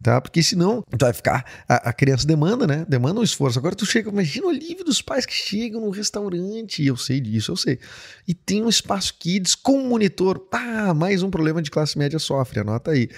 Tá? 0.02 0.22
Porque 0.22 0.42
senão 0.42 0.82
tu 0.82 0.98
vai 0.98 1.12
ficar. 1.12 1.46
A, 1.68 1.90
a 1.90 1.94
criança 1.94 2.26
demanda, 2.26 2.66
né? 2.66 2.86
Demanda 2.88 3.20
um 3.20 3.24
esforço. 3.24 3.60
Agora 3.60 3.76
tu 3.76 3.86
chega, 3.86 4.10
imagina 4.10 4.48
o 4.48 4.50
alívio 4.50 4.86
dos 4.86 5.02
pais 5.02 5.26
que 5.26 5.34
chegam 5.34 5.82
no 5.82 5.90
restaurante. 5.90 6.86
Eu 6.86 6.96
sei 6.96 7.20
disso, 7.20 7.52
eu 7.52 7.58
sei. 7.58 7.80
E 8.26 8.34
tem 8.34 8.64
um 8.64 8.70
espaço 8.70 9.14
kids 9.20 9.56
com 9.56 9.84
monitor. 9.84 10.48
Ah, 10.54 10.94
mais 10.94 11.22
um 11.22 11.30
problema 11.30 11.62
de 11.62 11.70
classe 11.70 11.98
média 11.98 12.18
sofre, 12.18 12.62
anota 12.62 12.92
aí. 12.92 13.10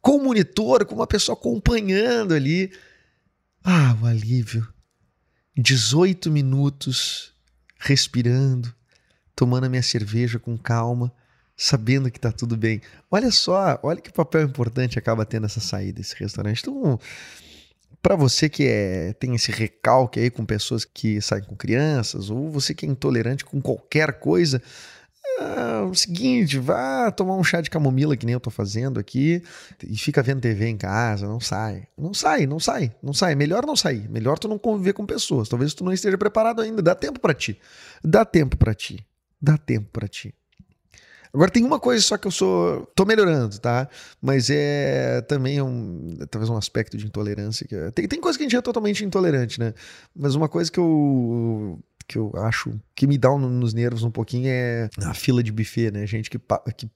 Com 0.00 0.18
monitor, 0.18 0.86
com 0.86 0.94
uma 0.94 1.06
pessoa 1.06 1.36
acompanhando 1.36 2.32
ali. 2.32 2.72
Ah, 3.62 3.94
o 4.00 4.06
alívio. 4.06 4.66
18 5.56 6.30
minutos 6.30 7.34
respirando, 7.78 8.74
tomando 9.36 9.64
a 9.64 9.68
minha 9.68 9.82
cerveja 9.82 10.38
com 10.38 10.56
calma, 10.56 11.12
sabendo 11.60 12.10
que 12.10 12.18
tá 12.18 12.32
tudo 12.32 12.56
bem. 12.56 12.80
Olha 13.10 13.30
só, 13.30 13.78
olha 13.82 14.00
que 14.00 14.10
papel 14.10 14.42
importante 14.42 14.98
acaba 14.98 15.26
tendo 15.26 15.44
essa 15.44 15.60
saída, 15.60 16.00
esse 16.00 16.16
restaurante. 16.16 16.62
Então, 16.62 16.98
Para 18.00 18.16
você 18.16 18.48
que 18.48 18.66
é, 18.66 19.12
tem 19.12 19.34
esse 19.34 19.52
recalque 19.52 20.18
aí 20.18 20.30
com 20.30 20.46
pessoas 20.46 20.86
que 20.86 21.20
saem 21.20 21.44
com 21.44 21.54
crianças, 21.54 22.30
ou 22.30 22.50
você 22.50 22.72
que 22.74 22.86
é 22.86 22.88
intolerante 22.88 23.44
com 23.44 23.60
qualquer 23.60 24.14
coisa, 24.20 24.62
é 25.38 25.82
o 25.82 25.94
seguinte, 25.94 26.58
vá 26.58 27.10
tomar 27.10 27.36
um 27.36 27.44
chá 27.44 27.60
de 27.60 27.68
camomila 27.68 28.16
que 28.16 28.24
nem 28.24 28.32
eu 28.32 28.40
tô 28.40 28.50
fazendo 28.50 28.98
aqui 28.98 29.42
e 29.86 29.96
fica 29.98 30.22
vendo 30.22 30.40
TV 30.40 30.66
em 30.66 30.78
casa, 30.78 31.26
não 31.26 31.40
sai. 31.40 31.86
Não 31.96 32.14
sai, 32.14 32.46
não 32.46 32.58
sai, 32.58 32.90
não 33.02 33.12
sai. 33.12 33.34
Melhor 33.34 33.66
não 33.66 33.76
sair. 33.76 34.08
Melhor 34.08 34.38
tu 34.38 34.48
não 34.48 34.58
conviver 34.58 34.94
com 34.94 35.04
pessoas. 35.04 35.46
Talvez 35.48 35.74
tu 35.74 35.84
não 35.84 35.92
esteja 35.92 36.16
preparado 36.16 36.62
ainda. 36.62 36.80
Dá 36.80 36.94
tempo 36.94 37.20
para 37.20 37.34
ti. 37.34 37.60
Dá 38.02 38.24
tempo 38.24 38.56
para 38.56 38.74
ti. 38.74 39.06
Dá 39.40 39.58
tempo 39.58 39.88
para 39.92 40.08
ti. 40.08 40.34
Agora 41.32 41.50
tem 41.50 41.64
uma 41.64 41.78
coisa 41.78 42.02
só 42.02 42.16
que 42.16 42.26
eu 42.26 42.30
sou. 42.30 42.86
tô 42.94 43.04
melhorando, 43.04 43.58
tá? 43.58 43.88
Mas 44.20 44.50
é 44.50 45.20
também 45.22 45.60
um. 45.62 46.16
talvez 46.30 46.50
um 46.50 46.56
aspecto 46.56 46.96
de 46.96 47.06
intolerância. 47.06 47.66
Que 47.66 47.74
é, 47.74 47.90
tem, 47.90 48.08
tem 48.08 48.20
coisa 48.20 48.36
que 48.36 48.44
a 48.44 48.46
gente 48.46 48.56
é 48.56 48.60
totalmente 48.60 49.04
intolerante, 49.04 49.60
né? 49.60 49.72
Mas 50.14 50.34
uma 50.34 50.48
coisa 50.48 50.70
que 50.70 50.78
eu. 50.78 51.78
que 52.08 52.18
eu 52.18 52.32
acho 52.36 52.72
que 52.94 53.06
me 53.06 53.16
dá 53.16 53.32
um, 53.32 53.38
nos 53.38 53.72
nervos 53.72 54.02
um 54.02 54.10
pouquinho 54.10 54.48
é 54.48 54.88
a 55.04 55.14
fila 55.14 55.42
de 55.42 55.52
buffet, 55.52 55.90
né? 55.92 56.06
Gente 56.06 56.28
que, 56.28 56.38
que 56.76 56.88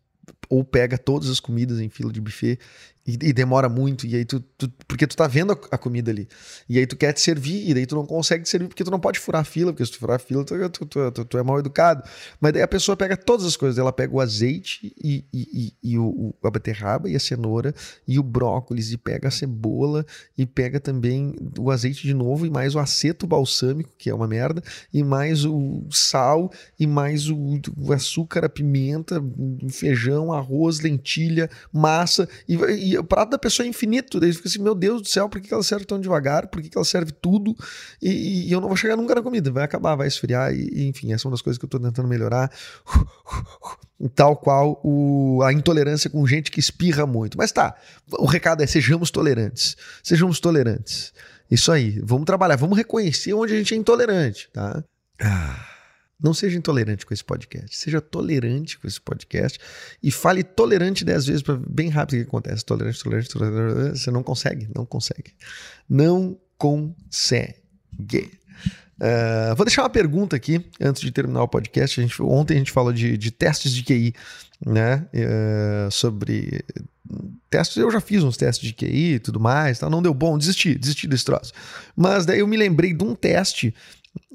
ou 0.54 0.62
pega 0.62 0.96
todas 0.96 1.28
as 1.28 1.40
comidas 1.40 1.80
em 1.80 1.88
fila 1.88 2.12
de 2.12 2.20
buffet 2.20 2.60
e, 3.06 3.18
e, 3.20 3.32
demora 3.34 3.68
muito, 3.68 4.06
e 4.06 4.16
aí 4.16 4.24
tu, 4.24 4.40
tu, 4.56 4.66
Porque 4.88 5.06
tu 5.06 5.14
tá 5.14 5.26
vendo 5.26 5.52
a, 5.52 5.58
a, 5.72 5.76
comida 5.76 6.10
ali. 6.10 6.26
E 6.66 6.78
aí 6.78 6.86
tu 6.86 6.96
quer 6.96 7.12
te 7.12 7.20
servir, 7.20 7.68
e 7.68 7.74
daí 7.74 7.84
tu 7.84 7.94
não 7.94 8.06
consegue 8.06 8.44
te 8.44 8.48
servir, 8.48 8.66
porque 8.66 8.82
tu 8.82 8.90
não 8.90 8.98
pode 8.98 9.18
furar 9.18 9.42
a 9.42 9.44
fila, 9.44 9.72
porque 9.72 9.84
se 9.84 9.92
tu 9.92 9.98
furar 9.98 10.16
a 10.16 10.18
fila, 10.18 10.42
tu, 10.42 10.86
tu, 10.86 11.24
tu 11.24 11.38
é 11.38 11.42
mal 11.42 11.58
educado. 11.58 12.02
Mas 12.40 12.54
daí 12.54 12.62
a 12.62 12.68
pessoa 12.68 12.96
pega 12.96 13.14
todas 13.14 13.44
as 13.44 13.56
coisas, 13.56 13.78
ela 13.78 13.92
pega 13.92 14.14
o 14.14 14.20
azeite 14.20 14.94
e, 14.96 15.22
e, 15.34 15.74
e 15.82 15.98
o, 15.98 16.34
a 16.42 16.50
beterraba 16.50 17.10
e 17.10 17.14
a 17.14 17.20
cenoura 17.20 17.74
e 18.08 18.18
o 18.18 18.22
brócolis, 18.22 18.90
e 18.90 18.96
pega 18.96 19.28
a 19.28 19.30
cebola, 19.30 20.06
e 20.36 20.46
pega 20.46 20.80
também 20.80 21.36
o 21.58 21.70
azeite 21.70 22.06
de 22.06 22.14
novo, 22.14 22.46
e 22.46 22.50
mais 22.50 22.74
o 22.74 22.78
aceto 22.78 23.26
balsâmico, 23.26 23.90
que 23.98 24.08
é 24.08 24.14
uma 24.14 24.26
merda, 24.26 24.62
e 24.92 25.02
mais 25.02 25.44
o 25.44 25.84
sal, 25.90 26.50
e 26.80 26.86
mais 26.86 27.28
o, 27.28 27.36
o 27.76 27.92
açúcar, 27.92 28.46
a 28.46 28.48
pimenta, 28.48 29.22
feijão, 29.68 30.32
arroz, 30.32 30.43
lentilha, 30.80 31.50
massa, 31.72 32.28
e, 32.48 32.54
e 32.54 32.98
o 32.98 33.04
prato 33.04 33.30
da 33.30 33.38
pessoa 33.38 33.66
é 33.66 33.68
infinito. 33.68 34.20
Daí 34.20 34.32
fica 34.32 34.48
assim, 34.48 34.60
meu 34.60 34.74
Deus 34.74 35.02
do 35.02 35.08
céu, 35.08 35.28
por 35.28 35.40
que 35.40 35.52
ela 35.52 35.62
serve 35.62 35.84
tão 35.84 36.00
devagar? 36.00 36.48
Por 36.48 36.62
que 36.62 36.70
ela 36.76 36.84
serve 36.84 37.12
tudo? 37.12 37.56
E, 38.00 38.48
e, 38.48 38.52
eu 38.52 38.60
não 38.60 38.68
vou 38.68 38.76
chegar 38.76 38.96
nunca 38.96 39.14
na 39.14 39.22
comida. 39.22 39.50
Vai 39.50 39.64
acabar, 39.64 39.94
vai 39.94 40.06
esfriar. 40.06 40.52
E, 40.54 40.68
e 40.72 40.88
enfim, 40.88 41.12
essa 41.12 41.26
é 41.26 41.28
uma 41.28 41.32
das 41.32 41.42
coisas 41.42 41.58
que 41.58 41.64
eu 41.64 41.68
tô 41.68 41.78
tentando 41.78 42.08
melhorar. 42.08 42.50
Tal 44.14 44.36
qual 44.36 44.80
o, 44.84 45.40
a 45.42 45.52
intolerância 45.52 46.10
com 46.10 46.26
gente 46.26 46.50
que 46.50 46.60
espirra 46.60 47.06
muito. 47.06 47.38
Mas 47.38 47.52
tá, 47.52 47.74
o 48.12 48.26
recado 48.26 48.62
é: 48.62 48.66
sejamos 48.66 49.10
tolerantes. 49.10 49.76
Sejamos 50.02 50.40
tolerantes. 50.40 51.12
Isso 51.50 51.70
aí, 51.70 52.00
vamos 52.02 52.24
trabalhar, 52.24 52.56
vamos 52.56 52.76
reconhecer 52.76 53.32
onde 53.34 53.54
a 53.54 53.56
gente 53.56 53.74
é 53.74 53.76
intolerante, 53.76 54.48
tá? 54.52 54.82
Ah. 55.20 55.73
Não 56.22 56.32
seja 56.32 56.56
intolerante 56.56 57.04
com 57.04 57.12
esse 57.12 57.24
podcast. 57.24 57.76
Seja 57.76 58.00
tolerante 58.00 58.78
com 58.78 58.86
esse 58.86 59.00
podcast 59.00 59.58
e 60.02 60.10
fale 60.10 60.42
tolerante 60.42 61.04
dez 61.04 61.26
vezes 61.26 61.42
para 61.42 61.56
bem 61.56 61.88
rápido 61.88 62.20
o 62.20 62.22
que 62.22 62.28
acontece. 62.28 62.64
Tolerante, 62.64 63.02
tolerante, 63.02 63.28
tolerante. 63.28 63.98
Você 63.98 64.10
não 64.10 64.22
consegue, 64.22 64.68
não 64.74 64.86
consegue. 64.86 65.34
Não 65.88 66.38
consegue. 66.58 67.64
Uh, 68.94 69.54
vou 69.56 69.66
deixar 69.66 69.82
uma 69.82 69.90
pergunta 69.90 70.36
aqui 70.36 70.64
antes 70.80 71.02
de 71.02 71.10
terminar 71.10 71.42
o 71.42 71.48
podcast. 71.48 72.00
A 72.00 72.02
gente, 72.02 72.22
ontem 72.22 72.54
a 72.54 72.58
gente 72.58 72.70
falou 72.70 72.92
de, 72.92 73.18
de 73.18 73.30
testes 73.30 73.72
de 73.72 73.82
QI, 73.82 74.14
né? 74.64 75.06
Uh, 75.12 75.90
sobre 75.90 76.64
testes. 77.50 77.76
Eu 77.76 77.90
já 77.90 78.00
fiz 78.00 78.22
uns 78.22 78.36
testes 78.36 78.66
de 78.66 78.72
QI 78.72 79.14
e 79.14 79.18
tudo 79.18 79.40
mais, 79.40 79.78
tá? 79.78 79.90
não 79.90 80.00
deu 80.00 80.14
bom, 80.14 80.38
desisti, 80.38 80.76
desisti 80.76 81.08
desse 81.08 81.24
troço. 81.24 81.52
Mas 81.96 82.24
daí 82.24 82.38
eu 82.38 82.46
me 82.46 82.56
lembrei 82.56 82.92
de 82.92 83.04
um 83.04 83.14
teste 83.14 83.74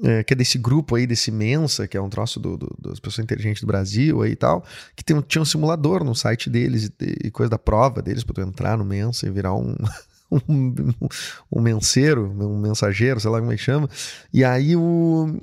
é, 0.02 0.22
que 0.24 0.32
é 0.32 0.36
desse 0.36 0.58
grupo 0.58 0.94
aí, 0.94 1.06
desse 1.06 1.30
Mensa, 1.30 1.86
que 1.86 1.96
é 1.96 2.00
um 2.00 2.08
troço 2.08 2.40
do, 2.40 2.56
do, 2.56 2.76
das 2.78 2.98
pessoas 2.98 3.24
inteligentes 3.24 3.60
do 3.60 3.66
Brasil 3.66 4.22
aí 4.22 4.32
e 4.32 4.36
tal, 4.36 4.64
que 4.96 5.04
tem, 5.04 5.20
tinha 5.22 5.42
um 5.42 5.44
simulador 5.44 6.04
no 6.04 6.14
site 6.14 6.48
deles 6.48 6.90
e, 7.00 7.26
e 7.26 7.30
coisa 7.30 7.50
da 7.50 7.58
prova 7.58 8.02
deles 8.02 8.24
para 8.24 8.34
tu 8.34 8.40
entrar 8.40 8.78
no 8.78 8.84
Mensa 8.84 9.26
e 9.26 9.30
virar 9.30 9.52
um, 9.54 9.74
um, 10.48 10.74
um 11.50 11.60
menseiro, 11.60 12.30
um 12.30 12.58
mensageiro, 12.58 13.20
sei 13.20 13.30
lá 13.30 13.38
como 13.38 13.52
é 13.52 13.56
que 13.56 13.62
chama. 13.62 13.88
E 14.32 14.44
aí 14.44 14.76
o, 14.76 15.40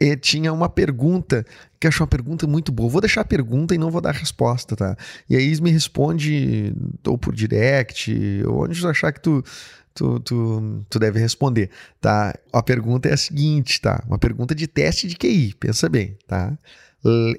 e 0.00 0.16
tinha 0.16 0.50
uma 0.50 0.68
pergunta, 0.68 1.44
que 1.78 1.86
eu 1.86 1.90
acho 1.90 2.02
uma 2.02 2.06
pergunta 2.06 2.46
muito 2.46 2.72
boa. 2.72 2.88
Vou 2.88 3.02
deixar 3.02 3.20
a 3.20 3.24
pergunta 3.24 3.74
e 3.74 3.78
não 3.78 3.90
vou 3.90 4.00
dar 4.00 4.10
a 4.10 4.18
resposta, 4.18 4.74
tá? 4.74 4.96
E 5.28 5.36
aí 5.36 5.60
me 5.60 5.70
responde 5.70 6.72
ou 7.06 7.18
por 7.18 7.34
direct, 7.34 8.10
ou 8.46 8.64
onde 8.64 8.80
tu 8.80 8.88
achar 8.88 9.12
que 9.12 9.20
tu 9.20 9.44
tu, 9.94 10.20
tu, 10.20 10.84
tu 10.88 10.98
deve 10.98 11.18
responder, 11.18 11.70
tá? 12.00 12.34
A 12.52 12.62
pergunta 12.62 13.08
é 13.08 13.12
a 13.12 13.16
seguinte, 13.16 13.80
tá? 13.80 14.02
Uma 14.06 14.18
pergunta 14.18 14.54
de 14.54 14.66
teste 14.66 15.06
de 15.06 15.16
QI, 15.16 15.54
pensa 15.54 15.88
bem, 15.88 16.16
tá? 16.26 16.56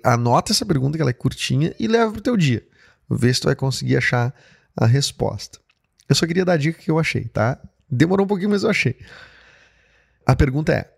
Anota 0.03 0.51
essa 0.51 0.65
pergunta 0.65 0.97
que 0.97 1.01
ela 1.01 1.11
é 1.11 1.13
curtinha 1.13 1.73
e 1.79 1.87
leva 1.87 2.11
pro 2.11 2.21
teu 2.21 2.35
dia. 2.35 2.65
Vê 3.09 3.33
se 3.33 3.41
tu 3.41 3.45
vai 3.45 3.55
conseguir 3.55 3.97
achar 3.97 4.33
a 4.75 4.85
resposta. 4.85 5.59
Eu 6.07 6.15
só 6.15 6.25
queria 6.25 6.45
dar 6.45 6.53
a 6.53 6.57
dica 6.57 6.81
que 6.81 6.89
eu 6.89 6.99
achei, 6.99 7.25
tá? 7.25 7.61
Demorou 7.89 8.25
um 8.25 8.27
pouquinho, 8.27 8.49
mas 8.49 8.63
eu 8.63 8.69
achei. 8.69 8.97
A 10.25 10.35
pergunta 10.35 10.73
é: 10.73 10.91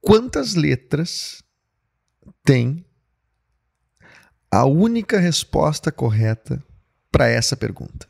quantas 0.00 0.54
letras 0.54 1.42
tem 2.44 2.84
a 4.50 4.64
única 4.64 5.18
resposta 5.18 5.92
correta 5.92 6.62
para 7.10 7.28
essa 7.28 7.56
pergunta? 7.56 8.08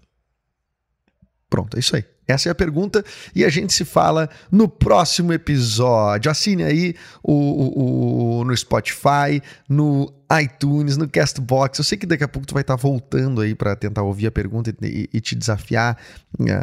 Pronto, 1.48 1.76
é 1.76 1.80
isso 1.80 1.96
aí. 1.96 2.04
Essa 2.30 2.48
é 2.48 2.52
a 2.52 2.54
pergunta 2.54 3.04
e 3.34 3.44
a 3.44 3.48
gente 3.48 3.72
se 3.72 3.84
fala 3.84 4.28
no 4.50 4.68
próximo 4.68 5.32
episódio. 5.32 6.30
Assine 6.30 6.64
aí 6.64 6.94
o, 7.22 7.32
o, 7.32 8.40
o, 8.40 8.44
no 8.44 8.56
Spotify, 8.56 9.42
no 9.68 10.12
iTunes, 10.40 10.96
no 10.96 11.08
Castbox. 11.08 11.78
Eu 11.78 11.84
sei 11.84 11.98
que 11.98 12.06
daqui 12.06 12.22
a 12.22 12.28
pouco 12.28 12.46
tu 12.46 12.54
vai 12.54 12.60
estar 12.60 12.76
voltando 12.76 13.40
aí 13.40 13.54
para 13.54 13.74
tentar 13.74 14.02
ouvir 14.02 14.28
a 14.28 14.30
pergunta 14.30 14.72
e, 14.82 15.08
e 15.12 15.20
te 15.20 15.34
desafiar 15.34 15.96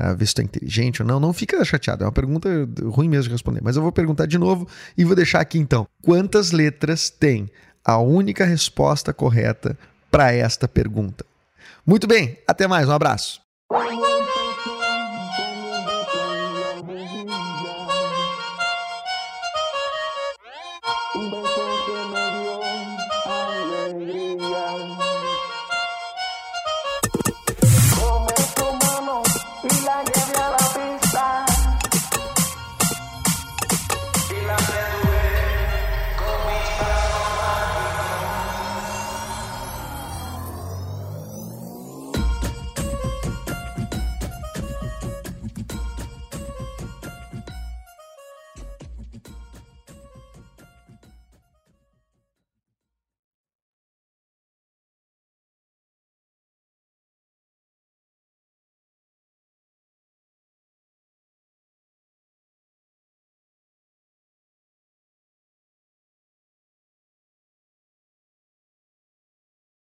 a 0.05 0.13
ver 0.13 0.25
se 0.25 0.35
tu 0.35 0.41
é 0.41 0.43
inteligente 0.45 1.01
ou 1.01 1.07
não. 1.07 1.19
Não 1.19 1.33
fica 1.33 1.63
chateado, 1.65 2.03
é 2.03 2.07
uma 2.07 2.11
pergunta 2.11 2.49
ruim 2.85 3.09
mesmo 3.09 3.25
de 3.25 3.31
responder. 3.31 3.61
Mas 3.63 3.75
eu 3.75 3.81
vou 3.81 3.91
perguntar 3.91 4.25
de 4.25 4.37
novo 4.37 4.67
e 4.97 5.03
vou 5.03 5.15
deixar 5.15 5.41
aqui 5.41 5.57
então. 5.57 5.87
Quantas 6.01 6.51
letras 6.51 7.09
tem 7.09 7.49
a 7.83 7.97
única 7.97 8.45
resposta 8.45 9.13
correta 9.13 9.77
para 10.09 10.31
esta 10.31 10.67
pergunta? 10.67 11.25
Muito 11.85 12.07
bem, 12.07 12.37
até 12.47 12.67
mais, 12.67 12.87
um 12.87 12.91
abraço. 12.91 13.46
Babylon. 29.87 30.16